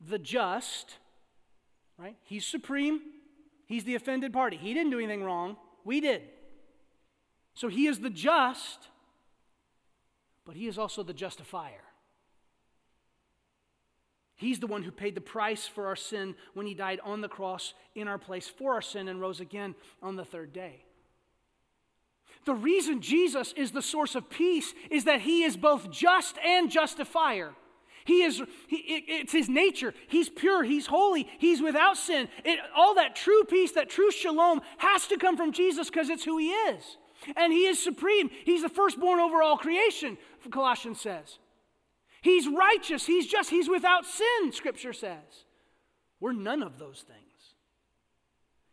the 0.00 0.18
just, 0.18 0.94
right? 1.98 2.16
He's 2.24 2.46
supreme, 2.46 3.00
he's 3.66 3.84
the 3.84 3.94
offended 3.94 4.32
party. 4.32 4.56
He 4.56 4.72
didn't 4.72 4.90
do 4.90 4.98
anything 4.98 5.22
wrong, 5.22 5.58
we 5.84 6.00
did. 6.00 6.22
So 7.52 7.68
he 7.68 7.88
is 7.88 8.00
the 8.00 8.08
just, 8.08 8.88
but 10.46 10.56
he 10.56 10.66
is 10.66 10.78
also 10.78 11.02
the 11.02 11.12
justifier. 11.12 11.84
He's 14.34 14.58
the 14.58 14.66
one 14.66 14.82
who 14.82 14.90
paid 14.90 15.14
the 15.14 15.20
price 15.20 15.66
for 15.66 15.88
our 15.88 15.96
sin 15.96 16.36
when 16.54 16.66
he 16.66 16.72
died 16.72 17.00
on 17.04 17.20
the 17.20 17.28
cross 17.28 17.74
in 17.94 18.08
our 18.08 18.18
place 18.18 18.48
for 18.48 18.72
our 18.72 18.82
sin 18.82 19.08
and 19.08 19.20
rose 19.20 19.40
again 19.40 19.74
on 20.02 20.16
the 20.16 20.24
third 20.24 20.54
day. 20.54 20.85
The 22.46 22.54
reason 22.54 23.00
Jesus 23.00 23.52
is 23.56 23.72
the 23.72 23.82
source 23.82 24.14
of 24.14 24.30
peace 24.30 24.72
is 24.90 25.04
that 25.04 25.20
he 25.20 25.42
is 25.42 25.56
both 25.56 25.90
just 25.90 26.38
and 26.38 26.70
justifier. 26.70 27.52
He 28.04 28.22
is, 28.22 28.40
he, 28.68 28.76
it, 28.76 29.04
it's 29.08 29.32
his 29.32 29.48
nature. 29.48 29.92
He's 30.06 30.28
pure. 30.28 30.62
He's 30.62 30.86
holy. 30.86 31.28
He's 31.38 31.60
without 31.60 31.96
sin. 31.96 32.28
It, 32.44 32.60
all 32.74 32.94
that 32.94 33.16
true 33.16 33.42
peace, 33.42 33.72
that 33.72 33.90
true 33.90 34.12
shalom 34.12 34.60
has 34.78 35.08
to 35.08 35.18
come 35.18 35.36
from 35.36 35.50
Jesus 35.50 35.90
because 35.90 36.08
it's 36.08 36.24
who 36.24 36.38
he 36.38 36.50
is. 36.50 36.96
And 37.34 37.52
he 37.52 37.66
is 37.66 37.82
supreme. 37.82 38.30
He's 38.44 38.62
the 38.62 38.68
firstborn 38.68 39.18
over 39.18 39.42
all 39.42 39.58
creation, 39.58 40.16
Colossians 40.48 41.00
says. 41.00 41.40
He's 42.22 42.46
righteous. 42.46 43.06
He's 43.06 43.26
just. 43.26 43.50
He's 43.50 43.68
without 43.68 44.06
sin, 44.06 44.52
Scripture 44.52 44.92
says. 44.92 45.44
We're 46.20 46.32
none 46.32 46.62
of 46.62 46.78
those 46.78 47.04
things. 47.06 47.54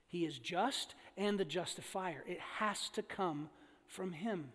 He 0.07 0.25
is 0.25 0.37
just 0.37 0.93
and 1.17 1.39
the 1.39 1.45
justifier. 1.45 2.23
It 2.27 2.39
has 2.59 2.89
to 2.89 3.01
come 3.01 3.49
from 3.93 4.11
Him. 4.11 4.49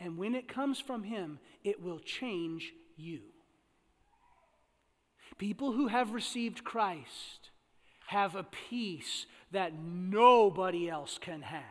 And 0.00 0.18
when 0.18 0.34
it 0.34 0.48
comes 0.48 0.80
from 0.80 1.04
Him, 1.04 1.38
it 1.62 1.82
will 1.82 2.00
change 2.00 2.72
you. 2.96 3.20
People 5.38 5.72
who 5.72 5.88
have 5.88 6.12
received 6.12 6.64
Christ 6.64 7.50
have 8.06 8.34
a 8.34 8.42
peace 8.42 9.26
that 9.52 9.72
nobody 9.74 10.88
else 10.88 11.18
can 11.18 11.42
have. 11.42 11.62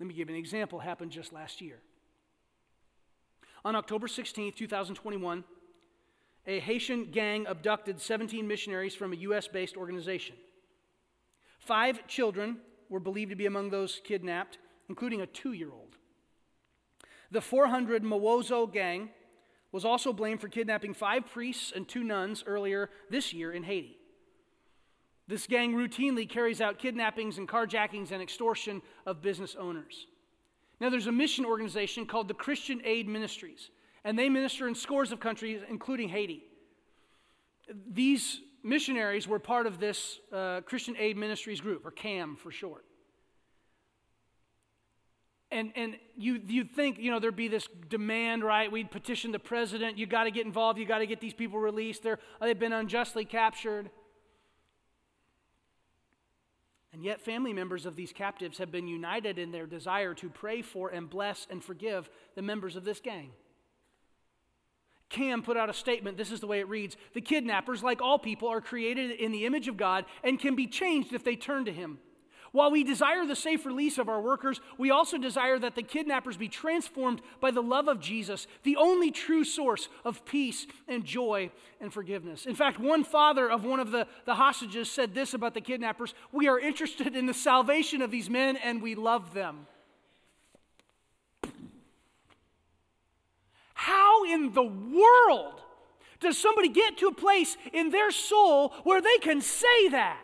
Let 0.00 0.06
me 0.06 0.14
give 0.14 0.28
you 0.28 0.34
an 0.34 0.40
example, 0.40 0.78
happened 0.78 1.10
just 1.10 1.32
last 1.32 1.60
year. 1.60 1.78
On 3.64 3.76
October 3.76 4.08
16, 4.08 4.52
2021, 4.52 5.44
a 6.46 6.60
Haitian 6.60 7.06
gang 7.06 7.46
abducted 7.46 8.00
17 8.00 8.46
missionaries 8.46 8.94
from 8.94 9.12
a 9.12 9.16
U.S. 9.16 9.48
based 9.48 9.76
organization. 9.76 10.36
Five 11.58 12.06
children 12.06 12.58
were 12.88 13.00
believed 13.00 13.30
to 13.30 13.36
be 13.36 13.46
among 13.46 13.70
those 13.70 14.00
kidnapped, 14.04 14.58
including 14.88 15.20
a 15.20 15.26
two 15.26 15.52
year 15.52 15.70
old. 15.72 15.96
The 17.30 17.40
400 17.40 18.02
Mawozo 18.02 18.70
gang 18.70 19.10
was 19.72 19.84
also 19.84 20.12
blamed 20.12 20.40
for 20.40 20.48
kidnapping 20.48 20.94
five 20.94 21.26
priests 21.26 21.72
and 21.74 21.88
two 21.88 22.04
nuns 22.04 22.44
earlier 22.46 22.90
this 23.10 23.32
year 23.32 23.52
in 23.52 23.64
Haiti. 23.64 23.98
This 25.26 25.46
gang 25.46 25.74
routinely 25.74 26.28
carries 26.28 26.60
out 26.60 26.78
kidnappings 26.78 27.38
and 27.38 27.48
carjackings 27.48 28.12
and 28.12 28.22
extortion 28.22 28.82
of 29.06 29.22
business 29.22 29.56
owners. 29.58 30.06
Now, 30.80 30.90
there's 30.90 31.06
a 31.06 31.12
mission 31.12 31.44
organization 31.44 32.06
called 32.06 32.28
the 32.28 32.34
Christian 32.34 32.82
Aid 32.84 33.08
Ministries, 33.08 33.70
and 34.04 34.18
they 34.18 34.28
minister 34.28 34.68
in 34.68 34.74
scores 34.74 35.12
of 35.12 35.20
countries, 35.20 35.62
including 35.68 36.10
Haiti. 36.10 36.42
These 37.90 38.40
missionaries 38.64 39.28
were 39.28 39.38
part 39.38 39.66
of 39.66 39.78
this 39.78 40.18
uh, 40.32 40.62
Christian 40.62 40.96
Aid 40.98 41.16
Ministries 41.16 41.60
group, 41.60 41.86
or 41.86 41.90
CAM 41.90 42.36
for 42.36 42.50
short. 42.50 42.84
And, 45.50 45.70
and 45.76 45.94
you, 46.16 46.40
you'd 46.44 46.72
think, 46.72 46.98
you 46.98 47.12
know, 47.12 47.20
there'd 47.20 47.36
be 47.36 47.46
this 47.46 47.68
demand, 47.88 48.42
right? 48.42 48.72
We'd 48.72 48.90
petition 48.90 49.30
the 49.30 49.38
president, 49.38 49.98
you 49.98 50.06
got 50.06 50.24
to 50.24 50.32
get 50.32 50.46
involved, 50.46 50.80
you 50.80 50.86
got 50.86 50.98
to 50.98 51.06
get 51.06 51.20
these 51.20 51.34
people 51.34 51.60
released. 51.60 52.02
They're, 52.02 52.18
they've 52.40 52.58
been 52.58 52.72
unjustly 52.72 53.24
captured. 53.24 53.90
And 56.92 57.04
yet, 57.04 57.20
family 57.20 57.52
members 57.52 57.86
of 57.86 57.96
these 57.96 58.12
captives 58.12 58.58
have 58.58 58.72
been 58.72 58.88
united 58.88 59.38
in 59.38 59.52
their 59.52 59.66
desire 59.66 60.14
to 60.14 60.28
pray 60.28 60.62
for 60.62 60.88
and 60.88 61.10
bless 61.10 61.46
and 61.50 61.62
forgive 61.62 62.08
the 62.34 62.42
members 62.42 62.76
of 62.76 62.84
this 62.84 63.00
gang. 63.00 63.30
Cam 65.14 65.42
put 65.42 65.56
out 65.56 65.70
a 65.70 65.72
statement. 65.72 66.16
This 66.16 66.32
is 66.32 66.40
the 66.40 66.48
way 66.48 66.58
it 66.58 66.68
reads 66.68 66.96
The 67.12 67.20
kidnappers, 67.20 67.84
like 67.84 68.02
all 68.02 68.18
people, 68.18 68.48
are 68.48 68.60
created 68.60 69.12
in 69.12 69.30
the 69.30 69.46
image 69.46 69.68
of 69.68 69.76
God 69.76 70.04
and 70.24 70.40
can 70.40 70.56
be 70.56 70.66
changed 70.66 71.12
if 71.12 71.22
they 71.22 71.36
turn 71.36 71.64
to 71.66 71.72
Him. 71.72 71.98
While 72.50 72.72
we 72.72 72.84
desire 72.84 73.24
the 73.24 73.36
safe 73.36 73.64
release 73.64 73.98
of 73.98 74.08
our 74.08 74.20
workers, 74.20 74.60
we 74.76 74.90
also 74.90 75.16
desire 75.16 75.58
that 75.58 75.76
the 75.76 75.82
kidnappers 75.82 76.36
be 76.36 76.48
transformed 76.48 77.20
by 77.40 77.52
the 77.52 77.62
love 77.62 77.88
of 77.88 78.00
Jesus, 78.00 78.46
the 78.62 78.76
only 78.76 79.10
true 79.10 79.44
source 79.44 79.88
of 80.04 80.24
peace 80.24 80.66
and 80.86 81.04
joy 81.04 81.50
and 81.80 81.92
forgiveness. 81.92 82.46
In 82.46 82.54
fact, 82.54 82.78
one 82.80 83.02
father 83.02 83.48
of 83.50 83.64
one 83.64 83.80
of 83.80 83.90
the, 83.92 84.06
the 84.24 84.34
hostages 84.34 84.90
said 84.90 85.14
this 85.14 85.34
about 85.34 85.54
the 85.54 85.60
kidnappers 85.60 86.14
We 86.32 86.48
are 86.48 86.58
interested 86.58 87.16
in 87.16 87.26
the 87.26 87.34
salvation 87.34 88.02
of 88.02 88.10
these 88.10 88.30
men 88.30 88.56
and 88.56 88.82
we 88.82 88.94
love 88.94 89.34
them. 89.34 89.66
In 94.24 94.52
the 94.52 94.62
world 94.62 95.60
does 96.20 96.38
somebody 96.38 96.68
get 96.68 96.98
to 96.98 97.06
a 97.06 97.14
place 97.14 97.56
in 97.72 97.90
their 97.90 98.10
soul 98.10 98.72
where 98.84 99.00
they 99.00 99.18
can 99.18 99.40
say 99.40 99.88
that? 99.90 100.20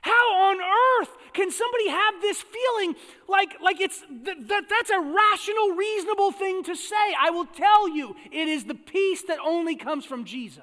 How 0.00 0.50
on 0.50 0.58
earth 0.60 1.16
can 1.32 1.50
somebody 1.50 1.88
have 1.88 2.14
this 2.20 2.42
feeling 2.42 2.94
like, 3.28 3.60
like 3.60 3.80
it's 3.80 4.00
that 4.22 4.64
that's 4.68 4.90
a 4.90 5.00
rational, 5.00 5.70
reasonable 5.70 6.32
thing 6.32 6.62
to 6.64 6.76
say? 6.76 7.14
I 7.20 7.30
will 7.30 7.46
tell 7.46 7.88
you, 7.88 8.14
it 8.30 8.48
is 8.48 8.64
the 8.64 8.74
peace 8.74 9.22
that 9.28 9.38
only 9.44 9.76
comes 9.76 10.04
from 10.04 10.24
Jesus. 10.24 10.62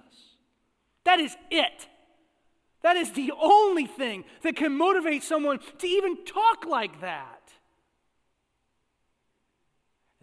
That 1.04 1.20
is 1.20 1.36
it. 1.52 1.88
That 2.82 2.98
is 2.98 3.12
the 3.12 3.32
only 3.40 3.88
thing 3.88 4.26
that 4.44 4.56
can 4.56 4.78
motivate 4.78 5.24
someone 5.24 5.60
to 5.80 5.88
even 5.88 6.24
talk 6.26 6.66
like 6.66 7.02
that. 7.02 7.35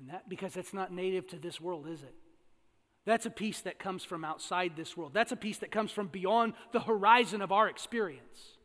And 0.02 0.10
that 0.10 0.28
because 0.28 0.54
that's 0.54 0.74
not 0.74 0.92
native 0.92 1.28
to 1.28 1.36
this 1.36 1.60
world, 1.60 1.86
is 1.88 2.02
it? 2.02 2.14
That's 3.06 3.24
a 3.24 3.30
peace 3.30 3.60
that 3.60 3.78
comes 3.78 4.02
from 4.04 4.24
outside 4.24 4.72
this 4.74 4.96
world. 4.96 5.14
That's 5.14 5.30
a 5.30 5.36
peace 5.36 5.58
that 5.58 5.70
comes 5.70 5.92
from 5.92 6.08
beyond 6.08 6.54
the 6.72 6.80
horizon 6.80 7.40
of 7.40 7.52
our 7.52 7.68
experience. 7.68 8.56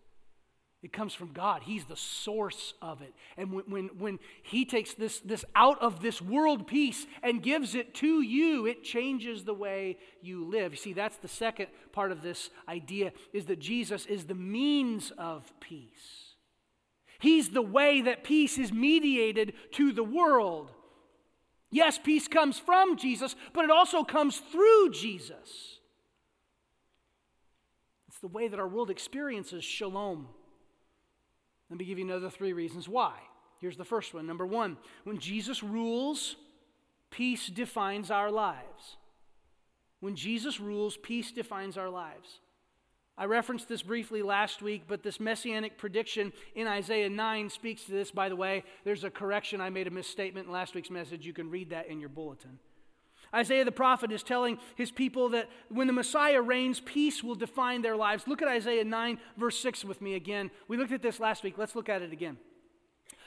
It 0.82 0.92
comes 0.92 1.14
from 1.14 1.34
God. 1.34 1.62
He's 1.64 1.86
the 1.86 1.96
source 1.96 2.74
of 2.82 3.04
it. 3.04 3.14
And 3.36 3.52
when, 3.52 3.66
when, 3.68 3.90
when, 4.00 4.20
He 4.42 4.66
takes 4.66 4.96
this, 4.96 5.20
this 5.20 5.46
out 5.56 5.80
of 5.80 6.02
this 6.02 6.24
world 6.24 6.66
peace 6.66 7.06
and 7.22 7.44
gives 7.44 7.76
it 7.76 7.94
to 7.96 8.22
you, 8.22 8.66
it 8.66 8.84
changes 8.84 9.44
the 9.44 9.54
way 9.54 9.98
you 10.22 10.44
live. 10.44 10.72
You 10.72 10.78
see, 10.78 10.94
that's 10.94 11.18
the 11.18 11.28
second 11.28 11.68
part 11.92 12.12
of 12.12 12.24
this 12.24 12.50
idea 12.68 13.12
is 13.32 13.46
that 13.46 13.60
Jesus 13.60 14.08
is 14.08 14.26
the 14.26 14.36
means 14.36 15.12
of 15.20 15.52
peace. 15.60 16.36
He's 17.20 17.50
the 17.50 17.62
way 17.62 18.02
that 18.02 18.24
peace 18.24 18.58
is 18.58 18.72
mediated 18.72 19.54
to 19.74 19.92
the 19.92 20.04
world. 20.04 20.72
Yes, 21.70 22.00
peace 22.02 22.28
comes 22.28 22.58
from 22.58 22.98
Jesus, 22.98 23.36
but 23.54 23.66
it 23.66 23.72
also 23.72 24.04
comes 24.04 24.38
through 24.38 24.92
Jesus. 24.92 25.80
It's 28.08 28.20
the 28.20 28.28
way 28.28 28.48
that 28.48 28.60
our 28.60 28.68
world 28.68 28.90
experiences 28.90 29.64
shalom. 29.64 30.28
Let 31.70 31.80
me 31.80 31.86
give 31.86 32.00
you 32.00 32.06
another 32.06 32.30
three 32.30 32.54
reasons 32.54 32.88
why. 32.88 33.14
Here's 33.60 33.78
the 33.78 33.86
first 33.86 34.14
one. 34.14 34.26
Number 34.26 34.46
one, 34.46 34.78
when 35.04 35.20
Jesus 35.20 35.62
rules, 35.62 36.36
peace 37.12 37.48
defines 37.48 38.10
our 38.12 38.32
lives. 38.32 38.98
When 40.00 40.16
Jesus 40.16 40.60
rules, 40.60 40.96
peace 40.96 41.32
defines 41.32 41.78
our 41.78 41.90
lives. 41.90 42.40
I 43.18 43.26
referenced 43.26 43.68
this 43.68 43.82
briefly 43.82 44.22
last 44.22 44.62
week, 44.62 44.84
but 44.88 45.02
this 45.02 45.20
messianic 45.20 45.78
prediction 45.78 46.32
in 46.54 46.68
Isaiah 46.68 47.10
9 47.10 47.50
speaks 47.50 47.86
to 47.86 47.92
this. 47.92 48.12
By 48.12 48.30
the 48.30 48.36
way, 48.36 48.64
there's 48.84 49.04
a 49.04 49.10
correction. 49.10 49.60
I 49.60 49.72
made 49.72 49.88
a 49.88 49.92
misstatement 49.92 50.48
in 50.48 50.54
last 50.54 50.76
week's 50.76 50.92
message. 50.92 51.26
You 51.26 51.34
can 51.34 51.50
read 51.50 51.72
that 51.72 51.88
in 51.88 52.00
your 52.00 52.10
bulletin. 52.10 52.60
Isaiah 53.34 53.66
the 53.66 53.72
prophet 53.72 54.12
is 54.12 54.24
telling 54.24 54.60
his 54.76 54.92
people 54.92 55.30
that 55.30 55.50
when 55.70 55.88
the 55.88 55.94
Messiah 55.94 56.42
reigns, 56.42 56.80
peace 56.80 57.24
will 57.24 57.36
define 57.36 57.82
their 57.82 57.96
lives. 57.96 58.28
Look 58.28 58.42
at 58.42 58.48
Isaiah 58.48 58.86
9, 58.86 59.20
verse 59.36 59.60
6 59.60 59.84
with 59.84 60.00
me 60.00 60.14
again. 60.16 60.52
We 60.68 60.78
looked 60.78 60.92
at 60.92 61.02
this 61.02 61.20
last 61.20 61.44
week. 61.44 61.58
Let's 61.58 61.76
look 61.76 61.90
at 61.90 62.02
it 62.02 62.14
again. 62.14 62.38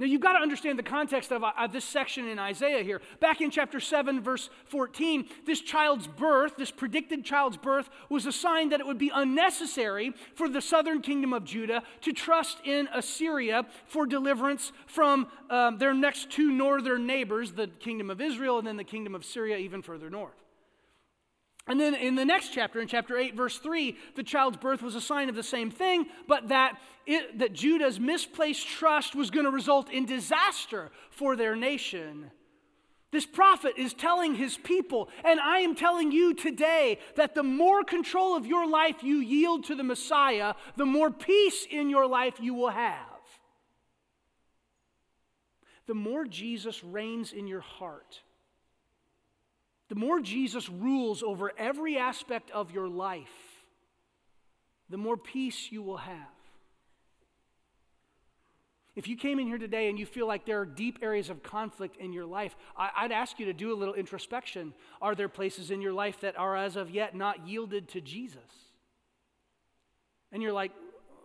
Now, 0.00 0.06
you've 0.06 0.22
got 0.22 0.32
to 0.32 0.38
understand 0.38 0.78
the 0.78 0.82
context 0.82 1.30
of, 1.30 1.44
of, 1.44 1.72
this 1.72 1.84
section 1.84 2.26
in 2.26 2.38
Isaiah 2.38 2.82
here. 2.82 3.02
Back 3.20 3.42
in 3.42 3.50
chapter 3.50 3.80
7, 3.80 4.22
verse 4.22 4.48
14, 4.64 5.26
this 5.44 5.60
child's 5.60 6.06
birth, 6.06 6.56
this 6.56 6.70
predicted 6.70 7.22
child's 7.22 7.58
birth, 7.58 7.90
was 8.08 8.24
a 8.24 8.32
sign 8.32 8.70
that 8.70 8.80
it 8.80 8.86
would 8.86 8.96
be 8.96 9.10
unnecessary 9.14 10.14
for 10.34 10.48
the 10.48 10.62
southern 10.62 11.02
kingdom 11.02 11.34
of 11.34 11.44
Judah 11.44 11.82
to 12.00 12.14
trust 12.14 12.60
in 12.64 12.88
Assyria 12.94 13.66
for 13.84 14.06
deliverance 14.06 14.72
from 14.86 15.26
um, 15.50 15.76
their 15.76 15.92
next 15.92 16.30
two 16.30 16.50
northern 16.50 17.06
neighbors, 17.06 17.52
the 17.52 17.66
kingdom 17.66 18.08
of 18.08 18.22
Israel 18.22 18.56
and 18.56 18.66
then 18.66 18.78
the 18.78 18.84
kingdom 18.84 19.14
of 19.14 19.22
Syria, 19.22 19.58
even 19.58 19.82
further 19.82 20.08
north. 20.08 20.49
And 21.70 21.78
then 21.78 21.94
in 21.94 22.16
the 22.16 22.24
next 22.24 22.48
chapter, 22.48 22.80
in 22.80 22.88
chapter 22.88 23.16
8, 23.16 23.36
verse 23.36 23.58
3, 23.58 23.96
the 24.16 24.24
child's 24.24 24.56
birth 24.56 24.82
was 24.82 24.96
a 24.96 25.00
sign 25.00 25.28
of 25.28 25.36
the 25.36 25.42
same 25.44 25.70
thing, 25.70 26.06
but 26.26 26.48
that, 26.48 26.80
it, 27.06 27.38
that 27.38 27.52
Judah's 27.52 28.00
misplaced 28.00 28.66
trust 28.66 29.14
was 29.14 29.30
going 29.30 29.44
to 29.44 29.52
result 29.52 29.88
in 29.88 30.04
disaster 30.04 30.90
for 31.10 31.36
their 31.36 31.54
nation. 31.54 32.32
This 33.12 33.24
prophet 33.24 33.74
is 33.76 33.94
telling 33.94 34.34
his 34.34 34.58
people, 34.58 35.10
and 35.24 35.38
I 35.38 35.60
am 35.60 35.76
telling 35.76 36.10
you 36.10 36.34
today, 36.34 36.98
that 37.14 37.36
the 37.36 37.44
more 37.44 37.84
control 37.84 38.36
of 38.36 38.46
your 38.46 38.68
life 38.68 39.04
you 39.04 39.18
yield 39.18 39.62
to 39.66 39.76
the 39.76 39.84
Messiah, 39.84 40.54
the 40.76 40.86
more 40.86 41.12
peace 41.12 41.68
in 41.70 41.88
your 41.88 42.08
life 42.08 42.34
you 42.40 42.52
will 42.52 42.70
have. 42.70 43.06
The 45.86 45.94
more 45.94 46.24
Jesus 46.24 46.82
reigns 46.82 47.32
in 47.32 47.46
your 47.46 47.60
heart, 47.60 48.22
the 49.90 49.96
more 49.96 50.20
Jesus 50.20 50.68
rules 50.68 51.22
over 51.22 51.52
every 51.58 51.98
aspect 51.98 52.52
of 52.52 52.70
your 52.70 52.88
life, 52.88 53.28
the 54.88 54.96
more 54.96 55.16
peace 55.16 55.70
you 55.70 55.82
will 55.82 55.96
have. 55.96 56.16
If 58.94 59.08
you 59.08 59.16
came 59.16 59.40
in 59.40 59.48
here 59.48 59.58
today 59.58 59.88
and 59.88 59.98
you 59.98 60.06
feel 60.06 60.28
like 60.28 60.46
there 60.46 60.60
are 60.60 60.66
deep 60.66 61.00
areas 61.02 61.28
of 61.28 61.42
conflict 61.42 61.96
in 61.96 62.12
your 62.12 62.24
life, 62.24 62.54
I, 62.76 63.02
would 63.02 63.12
ask 63.12 63.40
you 63.40 63.46
to 63.46 63.52
do 63.52 63.72
a 63.72 63.76
little 63.76 63.94
introspection. 63.94 64.74
Are 65.02 65.16
there 65.16 65.28
places 65.28 65.72
in 65.72 65.80
your 65.80 65.92
life 65.92 66.20
that 66.20 66.38
are 66.38 66.56
as 66.56 66.76
of 66.76 66.90
yet 66.90 67.16
not 67.16 67.48
yielded 67.48 67.88
to 67.88 68.00
Jesus? 68.00 68.38
And 70.30 70.40
you're 70.40 70.52
like, 70.52 70.70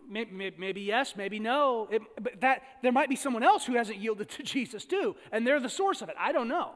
maybe, 0.08 0.52
maybe 0.58 0.80
yes, 0.80 1.14
maybe 1.14 1.38
no. 1.38 1.86
It, 1.88 2.02
but 2.20 2.40
that 2.40 2.62
there 2.82 2.92
might 2.92 3.08
be 3.08 3.16
someone 3.16 3.44
else 3.44 3.64
who 3.64 3.74
hasn't 3.74 3.98
yielded 3.98 4.28
to 4.30 4.42
Jesus 4.42 4.84
too, 4.84 5.14
and 5.30 5.46
they're 5.46 5.60
the 5.60 5.68
source 5.68 6.02
of 6.02 6.08
it. 6.08 6.16
I 6.18 6.32
don't 6.32 6.48
know. 6.48 6.72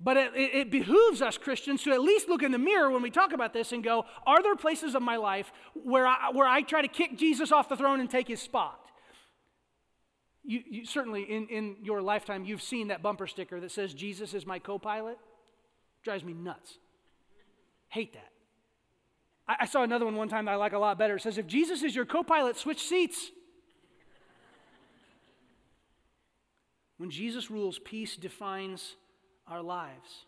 But 0.00 0.16
it, 0.16 0.32
it, 0.34 0.70
behooves 0.70 1.20
us 1.20 1.36
Christians 1.36 1.82
to 1.82 1.90
at 1.90 2.00
least 2.00 2.28
look 2.28 2.44
in 2.44 2.52
the 2.52 2.58
mirror 2.58 2.88
when 2.90 3.02
we 3.02 3.10
talk 3.10 3.32
about 3.32 3.52
this 3.52 3.72
and 3.72 3.82
go, 3.82 4.04
are 4.24 4.40
there 4.42 4.54
places 4.54 4.94
of 4.94 5.02
my 5.02 5.16
life 5.16 5.50
where 5.74 6.06
I, 6.06 6.30
where 6.32 6.46
I 6.46 6.62
try 6.62 6.82
to 6.82 6.88
kick 6.88 7.18
Jesus 7.18 7.50
off 7.50 7.68
the 7.68 7.76
throne 7.76 7.98
and 7.98 8.08
take 8.08 8.28
his 8.28 8.40
spot? 8.40 8.78
You, 10.44 10.62
you, 10.70 10.86
certainly 10.86 11.22
in, 11.22 11.48
in 11.48 11.76
your 11.82 12.00
lifetime, 12.00 12.44
you've 12.44 12.62
seen 12.62 12.88
that 12.88 13.02
bumper 13.02 13.26
sticker 13.26 13.60
that 13.60 13.72
says, 13.72 13.92
Jesus 13.92 14.34
is 14.34 14.46
my 14.46 14.60
co 14.60 14.78
pilot. 14.78 15.18
Drives 16.04 16.22
me 16.22 16.32
nuts. 16.32 16.78
Hate 17.88 18.12
that. 18.12 18.30
I, 19.48 19.56
I 19.60 19.66
saw 19.66 19.82
another 19.82 20.04
one 20.04 20.14
one 20.14 20.28
time 20.28 20.44
that 20.44 20.52
I 20.52 20.56
like 20.56 20.74
a 20.74 20.78
lot 20.78 20.96
better. 20.96 21.16
It 21.16 21.22
says, 21.22 21.38
if 21.38 21.48
Jesus 21.48 21.82
is 21.82 21.96
your 21.96 22.06
co 22.06 22.22
pilot, 22.22 22.56
switch 22.56 22.84
seats. 22.86 23.32
when 26.98 27.10
Jesus 27.10 27.50
rules, 27.50 27.78
peace 27.78 28.16
defines 28.16 28.96
our 29.50 29.62
lives. 29.62 30.26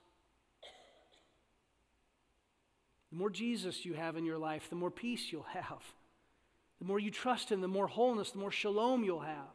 The 3.11 3.19
more 3.19 3.31
Jesus 3.31 3.85
you 3.85 3.95
have 3.95 4.17
in 4.17 4.25
your 4.25 4.39
life, 4.39 4.69
the 4.71 4.77
more 4.77 4.91
peace 4.91 5.33
you'll 5.33 5.43
have. 5.43 5.83
The 6.79 6.87
more 6.87 6.99
you 6.99 7.11
trust 7.11 7.51
Him, 7.51 7.61
the 7.61 7.69
more 7.69 7.89
wholeness, 7.89 8.31
the 8.31 8.39
more 8.39 8.53
shalom 8.53 9.05
you'll 9.05 9.21
have. 9.21 9.55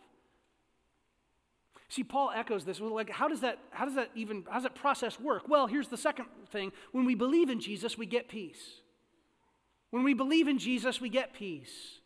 See, 1.87 2.03
Paul 2.03 2.31
echoes 2.35 2.65
this. 2.65 2.79
Like, 2.79 3.09
how 3.09 3.27
does 3.27 3.41
that, 3.41 3.59
how 3.71 3.85
does 3.85 3.95
that 3.95 4.09
even, 4.15 4.43
how 4.47 4.55
does 4.55 4.63
that 4.63 4.75
process 4.75 5.19
work? 5.19 5.47
Well, 5.47 5.67
here's 5.67 5.87
the 5.87 5.97
second 5.97 6.25
thing. 6.51 6.71
When 6.91 7.05
we 7.05 7.15
believe 7.15 7.49
in 7.49 7.59
Jesus, 7.59 7.97
we 7.97 8.05
get 8.05 8.27
peace. 8.27 8.81
When 9.91 10.03
we 10.03 10.13
believe 10.13 10.47
in 10.47 10.57
Jesus, 10.57 10.99
we 10.99 11.09
get 11.09 11.33
peace. 11.33 11.99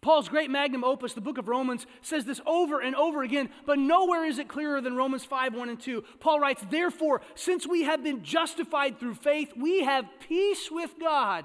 Paul's 0.00 0.30
great 0.30 0.50
magnum 0.50 0.82
opus, 0.82 1.12
the 1.12 1.20
book 1.20 1.36
of 1.36 1.48
Romans, 1.48 1.86
says 2.00 2.24
this 2.24 2.40
over 2.46 2.80
and 2.80 2.96
over 2.96 3.22
again, 3.22 3.50
but 3.66 3.78
nowhere 3.78 4.24
is 4.24 4.38
it 4.38 4.48
clearer 4.48 4.80
than 4.80 4.96
Romans 4.96 5.24
5 5.24 5.54
1 5.54 5.68
and 5.68 5.80
2. 5.80 6.02
Paul 6.20 6.40
writes, 6.40 6.64
Therefore, 6.70 7.20
since 7.34 7.66
we 7.66 7.82
have 7.82 8.02
been 8.02 8.22
justified 8.22 8.98
through 8.98 9.14
faith, 9.14 9.52
we 9.56 9.84
have 9.84 10.06
peace 10.26 10.70
with 10.70 10.94
God 10.98 11.44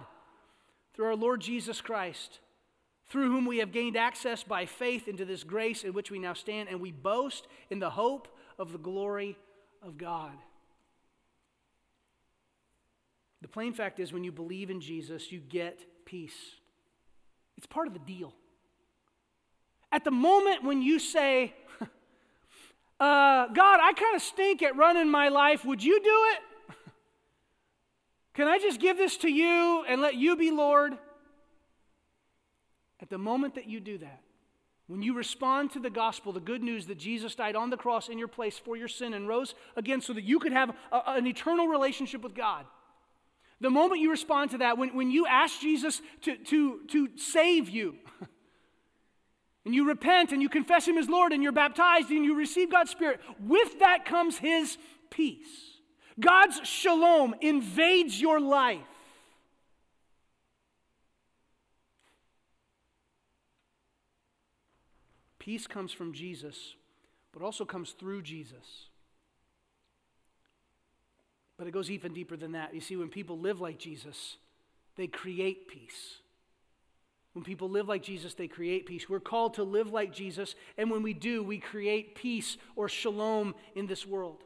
through 0.94 1.08
our 1.08 1.15
Lord 1.18 1.41
Jesus 1.41 1.82
Christ, 1.82 2.39
through 3.10 3.30
whom 3.30 3.46
we 3.46 3.58
have 3.58 3.74
gained 3.74 3.98
access 3.98 4.44
by 4.44 4.65
faith 4.65 5.10
into 5.10 5.26
this 5.26 5.44
grace 5.44 5.84
in 5.84 5.91
which 5.91 6.10
we 6.10 6.18
now 6.18 6.34
stand, 6.34 6.70
and 6.70 6.80
we 6.80 6.91
boast 6.91 7.48
in 7.70 7.80
the 7.80 7.89
hope 7.89 8.30
of 8.58 8.72
the 8.72 8.78
glory 8.78 9.38
of 9.84 9.98
God. 9.98 10.38
The 13.41 13.50
plain 13.50 13.74
fact 13.74 14.00
is, 14.00 14.13
when 14.13 14.24
you 14.24 14.32
believe 14.32 14.70
in 14.70 14.80
Jesus, 14.80 15.30
you 15.32 15.41
get 15.41 15.86
peace. 16.06 16.56
It's 17.58 17.68
part 17.68 17.88
of 17.88 17.94
the 17.94 18.00
deal. 18.00 18.34
At 19.95 20.03
the 20.03 20.12
moment 20.12 20.62
when 20.62 20.81
you 20.81 20.99
say, 20.99 21.53
uh, 21.79 23.47
God, 23.47 23.79
I 23.81 23.93
kind 23.95 24.13
of 24.13 24.21
stink 24.21 24.62
at 24.62 24.75
running 24.75 25.10
my 25.10 25.29
life, 25.29 25.63
would 25.63 25.81
you 25.81 26.03
do 26.03 26.25
it? 26.34 26.77
Can 28.34 28.49
I 28.49 28.60
just 28.60 28.81
give 28.81 28.97
this 28.97 29.15
to 29.19 29.29
you 29.29 29.86
and 29.88 30.01
let 30.01 30.15
you 30.15 30.36
be 30.36 30.51
Lord? 30.51 30.97
At 33.01 33.10
the 33.10 33.17
moment 33.17 33.55
that 33.55 33.69
you 33.69 33.79
do 33.79 33.97
that, 33.99 34.19
when 34.88 35.01
you 35.01 35.15
respond 35.15 35.71
to 35.71 35.79
the 35.79 35.89
gospel, 35.89 36.34
the 36.34 36.41
good 36.41 36.62
news 36.62 36.88
that 36.88 36.97
Jesus 36.97 37.34
died 37.34 37.55
on 37.55 37.69
the 37.69 37.77
cross 37.77 38.10
in 38.10 38.17
your 38.17 38.27
place 38.27 38.58
for 38.58 38.75
your 38.75 38.89
sin 38.89 39.13
and 39.13 39.29
rose 39.29 39.55
again 39.77 40.01
so 40.01 40.12
that 40.12 40.25
you 40.25 40.39
could 40.39 40.51
have 40.51 40.75
a, 40.91 41.03
an 41.12 41.25
eternal 41.25 41.69
relationship 41.69 42.21
with 42.21 42.36
God, 42.36 42.65
the 43.62 43.69
moment 43.69 44.01
you 44.01 44.12
respond 44.12 44.51
to 44.51 44.58
that, 44.58 44.77
when, 44.77 44.93
when 44.93 45.10
you 45.10 45.25
ask 45.25 45.62
Jesus 45.62 46.01
to, 46.23 46.36
to, 46.36 46.81
to 46.89 47.10
save 47.15 47.69
you, 47.69 47.95
and 49.65 49.73
you 49.73 49.88
repent 49.88 50.32
and 50.32 50.41
you 50.41 50.49
confess 50.49 50.88
Him 50.88 50.97
as 50.97 51.10
Lord 51.10 51.34
and 51.34 51.41
you're 51.41 51.51
baptized 51.51 52.12
and 52.12 52.23
you 52.23 52.36
receive 52.36 52.71
God's 52.71 52.91
Spirit, 52.91 53.19
with 53.39 53.80
that 53.80 54.06
comes 54.06 54.38
His 54.38 54.78
peace. 55.10 55.80
God's 56.19 56.62
shalom 56.63 57.36
invades 57.41 58.21
your 58.21 58.39
life. 58.39 58.80
Peace 65.39 65.67
comes 65.67 65.91
from 65.91 66.13
Jesus, 66.13 66.75
but 67.32 67.43
also 67.43 67.65
comes 67.65 67.91
through 67.91 68.23
Jesus. 68.23 68.88
But 71.58 71.67
it 71.67 71.71
goes 71.71 71.91
even 71.91 72.13
deeper 72.13 72.36
than 72.36 72.54
that. 72.54 72.73
You 72.73 72.82
see, 72.82 72.95
when 72.95 73.10
people 73.10 73.38
live 73.38 73.62
like 73.62 73.78
Jesus, 73.78 74.38
they 74.95 75.08
create 75.08 75.67
peace. 75.67 76.17
When 77.36 77.43
people 77.43 77.69
live 77.69 77.89
like 77.89 78.02
Jesus, 78.02 78.34
they 78.34 78.48
create 78.48 78.86
peace. 78.86 79.10
We're 79.10 79.19
called 79.19 79.56
to 79.56 79.63
live 79.63 79.91
like 79.91 80.13
Jesus, 80.13 80.56
and 80.78 80.89
when 80.89 81.04
we 81.04 81.13
do, 81.13 81.43
we 81.43 81.58
create 81.58 82.15
peace 82.15 82.56
or 82.78 82.88
shalom 82.88 83.56
in 83.76 83.88
this 83.88 84.08
world. 84.08 84.45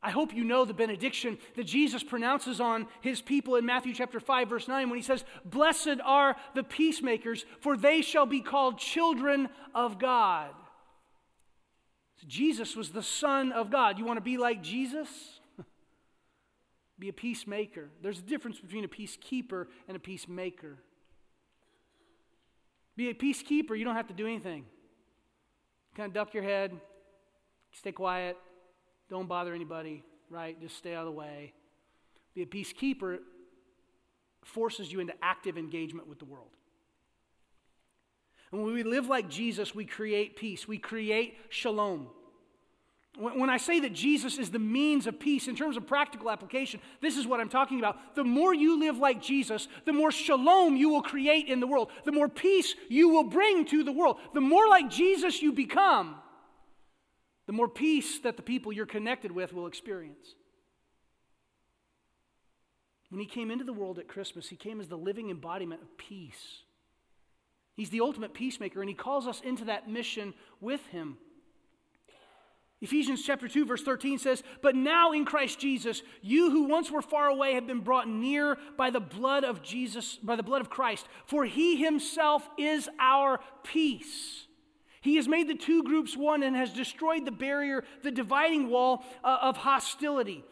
I 0.00 0.10
hope 0.10 0.32
you 0.32 0.44
know 0.44 0.64
the 0.64 0.74
benediction 0.74 1.38
that 1.56 1.64
Jesus 1.64 2.04
pronounces 2.04 2.60
on 2.60 2.86
his 3.00 3.20
people 3.20 3.56
in 3.56 3.66
Matthew 3.66 3.94
chapter 3.94 4.20
5 4.20 4.48
verse 4.48 4.68
9 4.68 4.90
when 4.90 4.96
he 4.96 5.02
says, 5.02 5.24
"Blessed 5.44 6.00
are 6.04 6.36
the 6.54 6.62
peacemakers, 6.62 7.44
for 7.58 7.76
they 7.76 8.00
shall 8.00 8.26
be 8.26 8.40
called 8.40 8.78
children 8.78 9.48
of 9.74 9.98
God." 9.98 10.54
So 12.18 12.28
Jesus 12.28 12.76
was 12.76 12.90
the 12.90 13.02
son 13.02 13.50
of 13.50 13.70
God. 13.72 13.98
You 13.98 14.04
want 14.04 14.18
to 14.18 14.22
be 14.24 14.38
like 14.38 14.62
Jesus? 14.62 15.40
be 16.98 17.08
a 17.08 17.12
peacemaker. 17.12 17.90
There's 18.02 18.20
a 18.20 18.22
difference 18.22 18.60
between 18.60 18.84
a 18.84 18.88
peacekeeper 18.88 19.66
and 19.88 19.96
a 19.96 20.00
peacemaker. 20.00 20.78
Be 22.96 23.08
a 23.08 23.14
peacekeeper, 23.14 23.78
you 23.78 23.84
don't 23.84 23.96
have 23.96 24.08
to 24.08 24.14
do 24.14 24.26
anything. 24.26 24.64
Kind 25.94 26.08
of 26.08 26.14
duck 26.14 26.34
your 26.34 26.42
head, 26.42 26.72
stay 27.72 27.92
quiet, 27.92 28.36
don't 29.08 29.28
bother 29.28 29.54
anybody, 29.54 30.02
right? 30.30 30.60
Just 30.60 30.76
stay 30.76 30.94
out 30.94 31.06
of 31.06 31.12
the 31.12 31.18
way. 31.18 31.52
Be 32.34 32.42
a 32.42 32.46
peacekeeper 32.46 33.18
forces 34.44 34.90
you 34.90 35.00
into 35.00 35.14
active 35.22 35.58
engagement 35.58 36.08
with 36.08 36.18
the 36.18 36.24
world. 36.24 36.56
And 38.50 38.62
when 38.62 38.74
we 38.74 38.82
live 38.82 39.06
like 39.06 39.28
Jesus, 39.28 39.74
we 39.74 39.84
create 39.84 40.36
peace, 40.36 40.68
we 40.68 40.78
create 40.78 41.36
shalom. 41.48 42.08
When 43.18 43.50
I 43.50 43.58
say 43.58 43.80
that 43.80 43.92
Jesus 43.92 44.38
is 44.38 44.50
the 44.50 44.58
means 44.58 45.06
of 45.06 45.20
peace 45.20 45.46
in 45.46 45.54
terms 45.54 45.76
of 45.76 45.86
practical 45.86 46.30
application, 46.30 46.80
this 47.02 47.18
is 47.18 47.26
what 47.26 47.40
I'm 47.40 47.50
talking 47.50 47.78
about. 47.78 48.14
The 48.14 48.24
more 48.24 48.54
you 48.54 48.80
live 48.80 48.96
like 48.96 49.20
Jesus, 49.20 49.68
the 49.84 49.92
more 49.92 50.10
shalom 50.10 50.76
you 50.76 50.88
will 50.88 51.02
create 51.02 51.46
in 51.46 51.60
the 51.60 51.66
world, 51.66 51.90
the 52.04 52.12
more 52.12 52.28
peace 52.28 52.74
you 52.88 53.10
will 53.10 53.24
bring 53.24 53.66
to 53.66 53.84
the 53.84 53.92
world. 53.92 54.16
The 54.32 54.40
more 54.40 54.66
like 54.66 54.88
Jesus 54.88 55.42
you 55.42 55.52
become, 55.52 56.16
the 57.46 57.52
more 57.52 57.68
peace 57.68 58.18
that 58.20 58.36
the 58.36 58.42
people 58.42 58.72
you're 58.72 58.86
connected 58.86 59.30
with 59.30 59.52
will 59.52 59.66
experience. 59.66 60.34
When 63.10 63.20
he 63.20 63.26
came 63.26 63.50
into 63.50 63.64
the 63.64 63.74
world 63.74 63.98
at 63.98 64.08
Christmas, 64.08 64.48
he 64.48 64.56
came 64.56 64.80
as 64.80 64.88
the 64.88 64.96
living 64.96 65.28
embodiment 65.28 65.82
of 65.82 65.98
peace. 65.98 66.62
He's 67.74 67.90
the 67.90 68.00
ultimate 68.00 68.32
peacemaker, 68.32 68.80
and 68.80 68.88
he 68.88 68.94
calls 68.94 69.26
us 69.26 69.42
into 69.42 69.66
that 69.66 69.86
mission 69.86 70.32
with 70.62 70.86
him. 70.86 71.18
Ephesians 72.82 73.24
chapter 73.24 73.48
2 73.48 73.64
verse 73.64 73.82
13 73.82 74.18
says, 74.18 74.42
"But 74.60 74.74
now 74.74 75.12
in 75.12 75.24
Christ 75.24 75.60
Jesus, 75.60 76.02
you 76.20 76.50
who 76.50 76.64
once 76.64 76.90
were 76.90 77.00
far 77.00 77.28
away 77.28 77.54
have 77.54 77.66
been 77.66 77.80
brought 77.80 78.08
near 78.08 78.58
by 78.76 78.90
the 78.90 79.00
blood 79.00 79.44
of 79.44 79.62
Jesus, 79.62 80.16
by 80.16 80.36
the 80.36 80.42
blood 80.42 80.60
of 80.60 80.68
Christ, 80.68 81.06
for 81.24 81.44
he 81.44 81.76
himself 81.76 82.50
is 82.58 82.90
our 82.98 83.40
peace." 83.62 84.48
He 85.00 85.16
has 85.16 85.26
made 85.26 85.48
the 85.48 85.54
two 85.54 85.82
groups 85.82 86.16
one 86.16 86.42
and 86.42 86.54
has 86.54 86.72
destroyed 86.72 87.24
the 87.24 87.32
barrier, 87.32 87.84
the 88.02 88.12
dividing 88.12 88.68
wall 88.68 89.04
uh, 89.24 89.38
of 89.40 89.56
hostility 89.56 90.44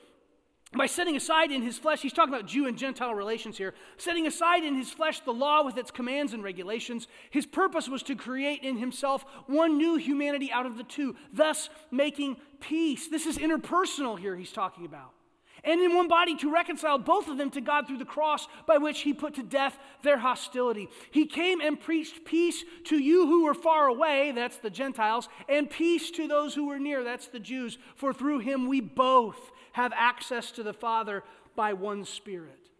by 0.76 0.86
setting 0.86 1.16
aside 1.16 1.50
in 1.50 1.62
his 1.62 1.78
flesh, 1.78 2.00
he's 2.00 2.12
talking 2.12 2.32
about 2.32 2.46
Jew 2.46 2.68
and 2.68 2.78
Gentile 2.78 3.14
relations 3.14 3.58
here, 3.58 3.74
setting 3.96 4.28
aside 4.28 4.62
in 4.62 4.76
his 4.76 4.90
flesh 4.90 5.18
the 5.20 5.32
law 5.32 5.64
with 5.64 5.76
its 5.76 5.90
commands 5.90 6.32
and 6.32 6.44
regulations, 6.44 7.08
his 7.30 7.44
purpose 7.44 7.88
was 7.88 8.04
to 8.04 8.14
create 8.14 8.62
in 8.62 8.78
himself 8.78 9.24
one 9.46 9.76
new 9.76 9.96
humanity 9.96 10.52
out 10.52 10.66
of 10.66 10.76
the 10.76 10.84
two, 10.84 11.16
thus 11.32 11.70
making 11.90 12.36
peace. 12.60 13.08
This 13.08 13.26
is 13.26 13.36
interpersonal 13.36 14.16
here, 14.16 14.36
he's 14.36 14.52
talking 14.52 14.84
about. 14.84 15.10
And 15.64 15.80
in 15.80 15.94
one 15.94 16.08
body 16.08 16.36
to 16.36 16.52
reconcile 16.52 16.98
both 16.98 17.28
of 17.28 17.36
them 17.36 17.50
to 17.50 17.60
God 17.60 17.86
through 17.86 17.98
the 17.98 18.04
cross 18.04 18.46
by 18.66 18.78
which 18.78 19.00
he 19.00 19.12
put 19.12 19.34
to 19.34 19.42
death 19.42 19.76
their 20.02 20.18
hostility. 20.18 20.88
He 21.10 21.26
came 21.26 21.60
and 21.60 21.78
preached 21.78 22.24
peace 22.24 22.64
to 22.84 22.96
you 22.96 23.26
who 23.26 23.44
were 23.44 23.54
far 23.54 23.88
away, 23.88 24.32
that's 24.32 24.56
the 24.58 24.70
Gentiles, 24.70 25.28
and 25.48 25.68
peace 25.68 26.10
to 26.12 26.28
those 26.28 26.54
who 26.54 26.68
were 26.68 26.78
near, 26.78 27.04
that's 27.04 27.26
the 27.26 27.40
Jews, 27.40 27.76
for 27.96 28.14
through 28.14 28.38
him 28.38 28.68
we 28.68 28.80
both 28.80 29.50
have 29.72 29.92
access 29.94 30.50
to 30.52 30.62
the 30.62 30.72
Father 30.72 31.22
by 31.56 31.72
one 31.72 32.04
Spirit. 32.04 32.70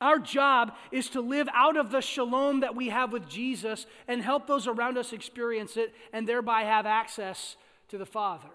Our 0.00 0.18
job 0.18 0.72
is 0.90 1.10
to 1.10 1.20
live 1.20 1.48
out 1.52 1.76
of 1.76 1.90
the 1.90 2.00
shalom 2.00 2.60
that 2.60 2.74
we 2.74 2.88
have 2.88 3.12
with 3.12 3.28
Jesus 3.28 3.86
and 4.08 4.22
help 4.22 4.46
those 4.46 4.66
around 4.66 4.96
us 4.96 5.12
experience 5.12 5.76
it 5.76 5.92
and 6.12 6.26
thereby 6.26 6.62
have 6.62 6.86
access 6.86 7.56
to 7.88 7.98
the 7.98 8.06
Father. 8.06 8.48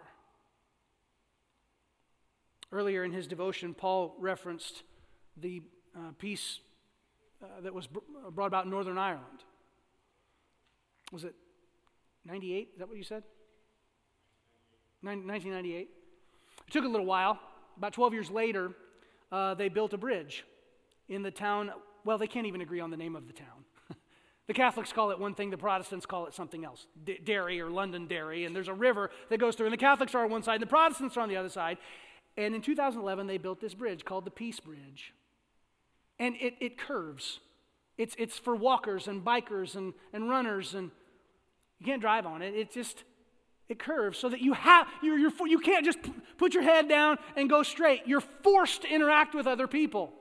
Earlier 2.72 3.04
in 3.04 3.12
his 3.12 3.28
devotion, 3.28 3.76
Paul 3.76 4.16
referenced 4.20 4.82
the 5.38 5.62
uh, 5.96 6.12
peace 6.18 6.60
uh, 7.44 7.62
that 7.62 7.74
was 7.74 7.86
br- 7.86 8.00
brought 8.32 8.48
about 8.48 8.66
in 8.66 8.72
Northern 8.72 8.98
Ireland. 8.98 9.44
Was 11.12 11.26
it 11.26 11.36
98? 12.26 12.70
Is 12.74 12.80
that 12.80 12.88
what 12.88 12.98
you 12.98 13.04
said? 13.04 13.24
1998. 15.02 15.90
It 16.68 16.72
took 16.72 16.86
a 16.86 16.88
little 16.88 17.06
while. 17.06 17.40
About 17.78 17.94
12 17.94 18.14
years 18.14 18.30
later, 18.32 18.72
uh, 19.32 19.54
they 19.54 19.70
built 19.70 19.94
a 19.94 19.98
bridge 19.98 20.46
in 21.10 21.22
the 21.24 21.32
town. 21.32 21.72
Well, 22.04 22.18
they 22.18 22.28
can't 22.28 22.48
even 22.48 22.62
agree 22.62 22.80
on 22.80 22.90
the 22.90 22.98
name 22.98 23.16
of 23.16 23.28
the 23.28 23.34
town. 23.34 23.66
the 24.48 24.54
Catholics 24.54 24.94
call 24.94 25.12
it 25.12 25.20
one 25.20 25.36
thing, 25.36 25.50
the 25.50 25.58
Protestants 25.58 26.06
call 26.06 26.26
it 26.28 26.34
something 26.34 26.64
else 26.64 26.88
D- 27.04 27.20
Derry 27.24 27.60
or 27.60 27.70
Londonderry. 27.70 28.46
And 28.46 28.56
there's 28.56 28.68
a 28.68 28.74
river 28.74 29.10
that 29.30 29.40
goes 29.40 29.56
through, 29.56 29.68
and 29.68 29.74
the 29.74 29.78
Catholics 29.78 30.16
are 30.16 30.24
on 30.24 30.30
one 30.32 30.44
side, 30.44 30.56
and 30.56 30.64
the 30.64 30.68
Protestants 30.68 31.18
are 31.18 31.22
on 31.22 31.30
the 31.30 31.38
other 31.38 31.50
side. 31.50 31.78
And 32.38 32.54
in 32.54 32.62
2011, 32.62 33.28
they 33.28 33.38
built 33.38 33.62
this 33.62 33.74
bridge 33.74 34.04
called 34.06 34.26
the 34.26 34.32
Peace 34.32 34.60
Bridge. 34.60 35.14
And 36.20 36.36
it, 36.36 36.56
it 36.60 36.78
curves. 36.78 37.40
It's, 37.98 38.16
it's 38.18 38.38
for 38.38 38.56
walkers 38.56 39.08
and 39.08 39.24
bikers 39.24 39.76
and, 39.76 39.94
and 40.12 40.30
runners, 40.30 40.76
and 40.76 40.92
you 41.80 41.86
can't 41.86 42.02
drive 42.02 42.26
on 42.26 42.42
it. 42.42 42.54
It 42.54 42.72
just, 42.72 43.04
it 43.68 43.80
curves 43.80 44.18
so 44.18 44.30
that 44.30 44.42
you 44.42 44.54
have, 44.54 44.88
you're, 45.02 45.18
you're, 45.18 45.32
you 45.48 45.60
can't 45.60 45.86
just 45.86 45.98
put 46.38 46.54
your 46.54 46.64
head 46.64 46.88
down 46.88 47.18
and 47.36 47.50
go 47.50 47.64
straight. 47.64 48.04
You're 48.06 48.22
forced 48.22 48.84
to 48.84 48.94
interact 48.94 49.34
with 49.34 49.48
other 49.48 49.68
people 49.68 50.14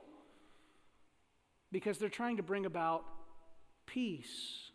because 1.71 1.97
they're 1.97 2.09
trying 2.09 2.37
to 2.37 2.43
bring 2.43 2.65
about 2.65 3.03
peace. 3.85 4.71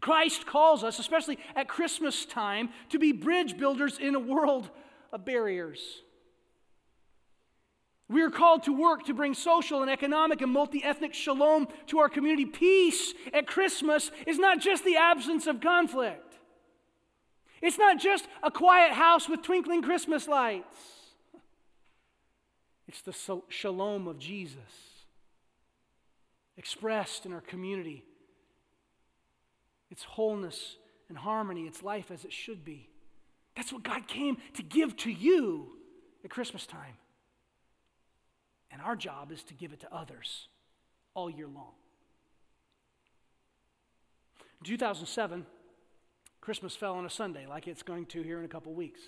Christ 0.00 0.46
calls 0.46 0.84
us, 0.84 0.98
especially 0.98 1.38
at 1.54 1.68
Christmas 1.68 2.24
time, 2.24 2.68
to 2.90 2.98
be 2.98 3.12
bridge 3.12 3.56
builders 3.56 3.98
in 3.98 4.14
a 4.14 4.20
world 4.20 4.70
of 5.12 5.24
barriers. 5.24 6.02
We 8.08 8.22
are 8.22 8.30
called 8.30 8.62
to 8.64 8.72
work 8.72 9.04
to 9.06 9.14
bring 9.14 9.34
social 9.34 9.82
and 9.82 9.90
economic 9.90 10.40
and 10.40 10.52
multi 10.52 10.84
ethnic 10.84 11.12
shalom 11.12 11.66
to 11.88 11.98
our 11.98 12.08
community. 12.08 12.44
Peace 12.44 13.14
at 13.34 13.48
Christmas 13.48 14.12
is 14.26 14.38
not 14.38 14.60
just 14.60 14.84
the 14.84 14.96
absence 14.96 15.46
of 15.48 15.60
conflict, 15.60 16.25
it's 17.62 17.78
not 17.78 17.98
just 17.98 18.26
a 18.42 18.50
quiet 18.50 18.92
house 18.92 19.28
with 19.28 19.42
twinkling 19.42 19.82
Christmas 19.82 20.28
lights. 20.28 20.76
It's 22.88 23.02
the 23.02 23.40
shalom 23.48 24.06
of 24.06 24.18
Jesus 24.18 24.60
expressed 26.56 27.26
in 27.26 27.32
our 27.32 27.40
community. 27.40 28.04
It's 29.90 30.04
wholeness 30.04 30.76
and 31.08 31.16
harmony, 31.16 31.66
it's 31.66 31.82
life 31.82 32.10
as 32.10 32.24
it 32.24 32.32
should 32.32 32.64
be. 32.64 32.88
That's 33.54 33.72
what 33.72 33.82
God 33.82 34.06
came 34.06 34.36
to 34.54 34.62
give 34.62 34.96
to 34.98 35.10
you 35.10 35.68
at 36.24 36.30
Christmas 36.30 36.66
time. 36.66 36.96
And 38.70 38.82
our 38.82 38.96
job 38.96 39.32
is 39.32 39.42
to 39.44 39.54
give 39.54 39.72
it 39.72 39.80
to 39.80 39.94
others 39.94 40.48
all 41.14 41.30
year 41.30 41.46
long. 41.46 41.72
In 44.60 44.66
2007, 44.66 45.46
Christmas 46.46 46.76
fell 46.76 46.94
on 46.94 47.04
a 47.04 47.10
Sunday, 47.10 47.44
like 47.44 47.66
it's 47.66 47.82
going 47.82 48.06
to 48.06 48.22
here 48.22 48.38
in 48.38 48.44
a 48.44 48.48
couple 48.48 48.72
weeks. 48.72 49.00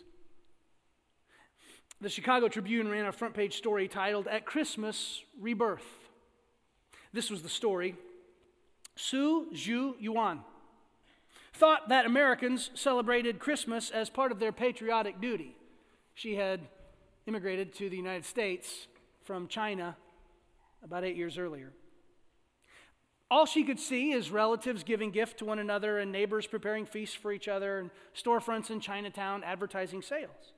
The 2.00 2.08
Chicago 2.08 2.48
Tribune 2.48 2.90
ran 2.90 3.06
a 3.06 3.12
front 3.12 3.32
page 3.32 3.56
story 3.56 3.86
titled 3.86 4.26
At 4.26 4.44
Christmas 4.44 5.22
Rebirth. 5.40 5.86
This 7.12 7.30
was 7.30 7.42
the 7.42 7.48
story. 7.48 7.94
Su 8.96 9.52
Zhu 9.54 9.92
Yuan 10.00 10.40
thought 11.52 11.90
that 11.90 12.06
Americans 12.06 12.70
celebrated 12.74 13.38
Christmas 13.38 13.90
as 13.90 14.10
part 14.10 14.32
of 14.32 14.40
their 14.40 14.50
patriotic 14.50 15.20
duty. 15.20 15.54
She 16.16 16.34
had 16.34 16.62
immigrated 17.28 17.72
to 17.74 17.88
the 17.88 17.96
United 17.96 18.24
States 18.24 18.88
from 19.22 19.46
China 19.46 19.96
about 20.82 21.04
eight 21.04 21.14
years 21.14 21.38
earlier. 21.38 21.72
All 23.30 23.44
she 23.44 23.62
could 23.62 23.78
see 23.78 24.12
is 24.12 24.30
relatives 24.30 24.84
giving 24.84 25.10
gift 25.10 25.38
to 25.38 25.44
one 25.44 25.58
another 25.58 25.98
and 25.98 26.10
neighbors 26.10 26.46
preparing 26.46 26.86
feasts 26.86 27.14
for 27.14 27.30
each 27.30 27.46
other 27.46 27.78
and 27.78 27.90
storefronts 28.16 28.70
in 28.70 28.80
Chinatown 28.80 29.44
advertising 29.44 30.00
sales. 30.00 30.52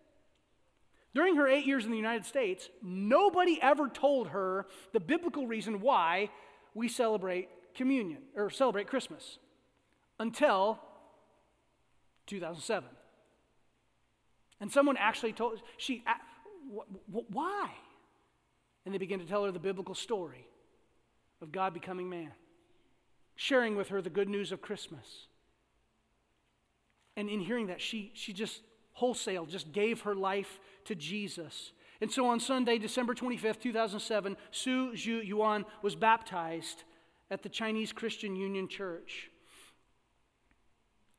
During 1.12 1.34
her 1.36 1.48
eight 1.48 1.66
years 1.66 1.84
in 1.84 1.90
the 1.90 1.96
United 1.96 2.24
States, 2.24 2.68
nobody 2.82 3.58
ever 3.60 3.88
told 3.88 4.28
her 4.28 4.66
the 4.92 5.00
biblical 5.00 5.46
reason 5.48 5.80
why 5.80 6.30
we 6.74 6.86
celebrate 6.86 7.48
communion 7.74 8.22
or 8.36 8.50
celebrate 8.50 8.86
Christmas 8.86 9.38
until 10.20 10.78
2007. 12.26 12.88
And 14.60 14.70
someone 14.70 14.96
actually 14.96 15.32
told 15.32 15.60
she, 15.76 16.04
why? 17.08 17.70
And 18.84 18.94
they 18.94 18.98
began 18.98 19.18
to 19.18 19.24
tell 19.24 19.44
her 19.44 19.50
the 19.50 19.58
biblical 19.58 19.96
story 19.96 20.46
of 21.42 21.50
God 21.50 21.74
becoming 21.74 22.08
man, 22.08 22.30
sharing 23.40 23.74
with 23.74 23.88
her 23.88 24.02
the 24.02 24.10
good 24.10 24.28
news 24.28 24.52
of 24.52 24.60
Christmas. 24.60 25.28
And 27.16 27.30
in 27.30 27.40
hearing 27.40 27.68
that, 27.68 27.80
she, 27.80 28.10
she 28.12 28.34
just 28.34 28.60
wholesale 28.92 29.46
just 29.46 29.72
gave 29.72 30.02
her 30.02 30.14
life 30.14 30.60
to 30.84 30.94
Jesus. 30.94 31.72
And 32.02 32.12
so 32.12 32.26
on 32.26 32.38
Sunday, 32.38 32.76
December 32.76 33.14
25th, 33.14 33.58
2007, 33.58 34.36
Su 34.50 34.92
Zhu 34.92 35.26
Yuan 35.26 35.64
was 35.80 35.96
baptized 35.96 36.84
at 37.30 37.42
the 37.42 37.48
Chinese 37.48 37.92
Christian 37.92 38.36
Union 38.36 38.68
Church. 38.68 39.30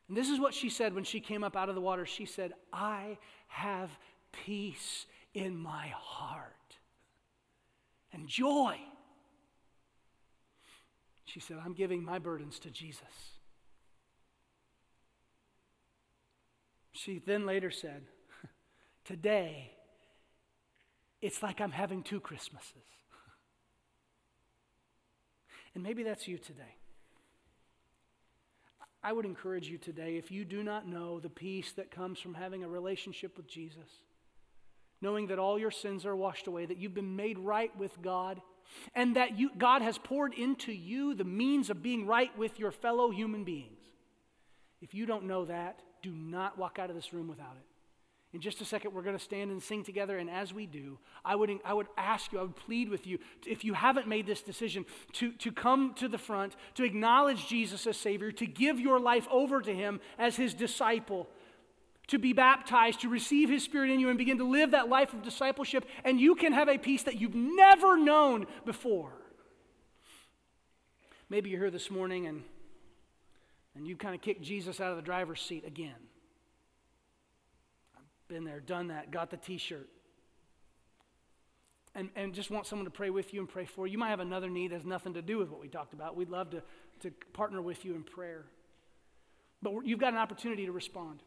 And 0.07 0.15
this 0.15 0.29
is 0.29 0.39
what 0.39 0.53
she 0.53 0.69
said 0.69 0.93
when 0.93 1.03
she 1.03 1.21
came 1.21 1.43
up 1.43 1.57
out 1.57 1.69
of 1.69 1.75
the 1.75 1.81
water. 1.81 2.05
She 2.05 2.25
said, 2.25 2.53
I 2.71 3.17
have 3.47 3.89
peace 4.31 5.07
in 5.33 5.57
my 5.57 5.87
heart 5.95 6.77
and 8.13 8.27
joy. 8.27 8.77
She 11.25 11.39
said, 11.39 11.57
I'm 11.63 11.73
giving 11.73 12.03
my 12.03 12.19
burdens 12.19 12.59
to 12.59 12.69
Jesus. 12.69 13.37
She 16.91 17.21
then 17.25 17.45
later 17.45 17.71
said, 17.71 18.03
Today, 19.05 19.71
it's 21.21 21.41
like 21.41 21.61
I'm 21.61 21.71
having 21.71 22.03
two 22.03 22.19
Christmases. 22.19 22.75
and 25.75 25.83
maybe 25.83 26.03
that's 26.03 26.27
you 26.27 26.37
today. 26.37 26.75
I 29.03 29.13
would 29.13 29.25
encourage 29.25 29.67
you 29.67 29.79
today, 29.79 30.17
if 30.17 30.29
you 30.29 30.45
do 30.45 30.63
not 30.63 30.87
know 30.87 31.19
the 31.19 31.29
peace 31.29 31.71
that 31.73 31.89
comes 31.89 32.19
from 32.19 32.35
having 32.35 32.63
a 32.63 32.67
relationship 32.67 33.35
with 33.35 33.47
Jesus, 33.47 33.89
knowing 35.01 35.27
that 35.27 35.39
all 35.39 35.57
your 35.57 35.71
sins 35.71 36.05
are 36.05 36.15
washed 36.15 36.45
away, 36.45 36.67
that 36.67 36.77
you've 36.77 36.93
been 36.93 37.15
made 37.15 37.39
right 37.39 37.75
with 37.77 37.99
God, 38.03 38.41
and 38.95 39.15
that 39.15 39.37
you, 39.37 39.51
God 39.57 39.81
has 39.81 39.97
poured 39.97 40.33
into 40.33 40.71
you 40.71 41.13
the 41.13 41.23
means 41.23 41.69
of 41.69 41.81
being 41.81 42.05
right 42.05 42.35
with 42.37 42.59
your 42.59 42.71
fellow 42.71 43.09
human 43.11 43.43
beings. 43.43 43.79
If 44.81 44.93
you 44.93 45.05
don't 45.05 45.25
know 45.25 45.45
that, 45.45 45.81
do 46.01 46.11
not 46.11 46.57
walk 46.57 46.79
out 46.79 46.89
of 46.89 46.95
this 46.95 47.13
room 47.13 47.27
without 47.27 47.55
it. 47.57 47.65
In 48.33 48.39
just 48.39 48.61
a 48.61 48.65
second, 48.65 48.93
we're 48.93 49.01
going 49.01 49.17
to 49.17 49.23
stand 49.23 49.51
and 49.51 49.61
sing 49.61 49.83
together. 49.83 50.17
And 50.17 50.29
as 50.29 50.53
we 50.53 50.65
do, 50.65 50.97
I 51.25 51.35
would, 51.35 51.51
I 51.65 51.73
would 51.73 51.87
ask 51.97 52.31
you, 52.31 52.39
I 52.39 52.43
would 52.43 52.55
plead 52.55 52.87
with 52.89 53.05
you, 53.05 53.19
if 53.45 53.65
you 53.65 53.73
haven't 53.73 54.07
made 54.07 54.25
this 54.25 54.41
decision, 54.41 54.85
to, 55.13 55.33
to 55.33 55.51
come 55.51 55.93
to 55.95 56.07
the 56.07 56.17
front, 56.17 56.55
to 56.75 56.83
acknowledge 56.83 57.47
Jesus 57.47 57.85
as 57.85 57.97
Savior, 57.97 58.31
to 58.31 58.45
give 58.45 58.79
your 58.79 59.01
life 59.01 59.27
over 59.29 59.61
to 59.61 59.73
Him 59.73 59.99
as 60.17 60.37
His 60.37 60.53
disciple, 60.53 61.27
to 62.11 62.19
be 62.19 62.33
baptized, 62.33 63.01
to 63.01 63.09
receive 63.09 63.49
His 63.49 63.63
Spirit 63.63 63.89
in 63.89 63.99
you, 63.99 64.09
and 64.09 64.17
begin 64.17 64.37
to 64.37 64.43
live 64.43 64.71
that 64.71 64.89
life 64.89 65.13
of 65.13 65.23
discipleship. 65.23 65.85
And 66.03 66.19
you 66.19 66.35
can 66.35 66.51
have 66.51 66.67
a 66.67 66.77
peace 66.77 67.03
that 67.03 67.19
you've 67.19 67.35
never 67.35 67.97
known 67.97 68.47
before. 68.65 69.13
Maybe 71.29 71.49
you're 71.49 71.61
here 71.61 71.71
this 71.71 71.89
morning 71.89 72.27
and, 72.27 72.43
and 73.75 73.87
you 73.87 73.95
kind 73.95 74.13
of 74.13 74.19
kicked 74.19 74.41
Jesus 74.41 74.81
out 74.81 74.91
of 74.91 74.97
the 74.97 75.01
driver's 75.01 75.39
seat 75.39 75.65
again. 75.65 75.95
Been 78.27 78.43
there, 78.43 78.59
done 78.59 78.89
that, 78.89 79.09
got 79.09 79.29
the 79.29 79.37
t 79.37 79.57
shirt. 79.57 79.87
And, 81.95 82.09
and 82.17 82.33
just 82.33 82.51
want 82.51 82.67
someone 82.67 82.85
to 82.85 82.91
pray 82.91 83.09
with 83.09 83.33
you 83.33 83.39
and 83.39 83.47
pray 83.47 83.63
for 83.63 83.87
you. 83.87 83.93
You 83.93 83.97
might 83.97 84.09
have 84.09 84.19
another 84.19 84.49
need 84.49 84.71
that 84.71 84.75
has 84.75 84.85
nothing 84.85 85.13
to 85.13 85.21
do 85.21 85.37
with 85.37 85.49
what 85.49 85.61
we 85.61 85.69
talked 85.69 85.93
about. 85.93 86.17
We'd 86.17 86.29
love 86.29 86.49
to, 86.49 86.61
to 87.01 87.11
partner 87.31 87.61
with 87.61 87.85
you 87.85 87.95
in 87.95 88.03
prayer. 88.03 88.43
But 89.61 89.85
you've 89.85 89.99
got 89.99 90.11
an 90.11 90.19
opportunity 90.19 90.65
to 90.65 90.73
respond. 90.73 91.21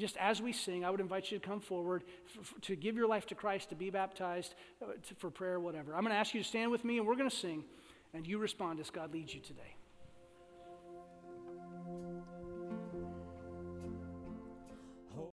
Just 0.00 0.16
as 0.16 0.40
we 0.40 0.52
sing, 0.52 0.82
I 0.82 0.90
would 0.90 1.00
invite 1.00 1.30
you 1.30 1.38
to 1.38 1.46
come 1.46 1.60
forward 1.60 2.04
for, 2.42 2.58
to 2.62 2.74
give 2.74 2.96
your 2.96 3.06
life 3.06 3.26
to 3.26 3.34
Christ, 3.34 3.68
to 3.68 3.74
be 3.74 3.90
baptized, 3.90 4.54
uh, 4.82 4.86
to, 5.08 5.14
for 5.16 5.30
prayer, 5.30 5.60
whatever. 5.60 5.94
I'm 5.94 6.00
going 6.00 6.14
to 6.14 6.18
ask 6.18 6.32
you 6.32 6.42
to 6.42 6.48
stand 6.48 6.70
with 6.70 6.86
me 6.86 6.96
and 6.96 7.06
we're 7.06 7.16
going 7.16 7.28
to 7.28 7.36
sing, 7.36 7.64
and 8.14 8.26
you 8.26 8.38
respond 8.38 8.80
as 8.80 8.88
God 8.88 9.12
leads 9.12 9.34
you 9.34 9.40
today. 9.40 9.74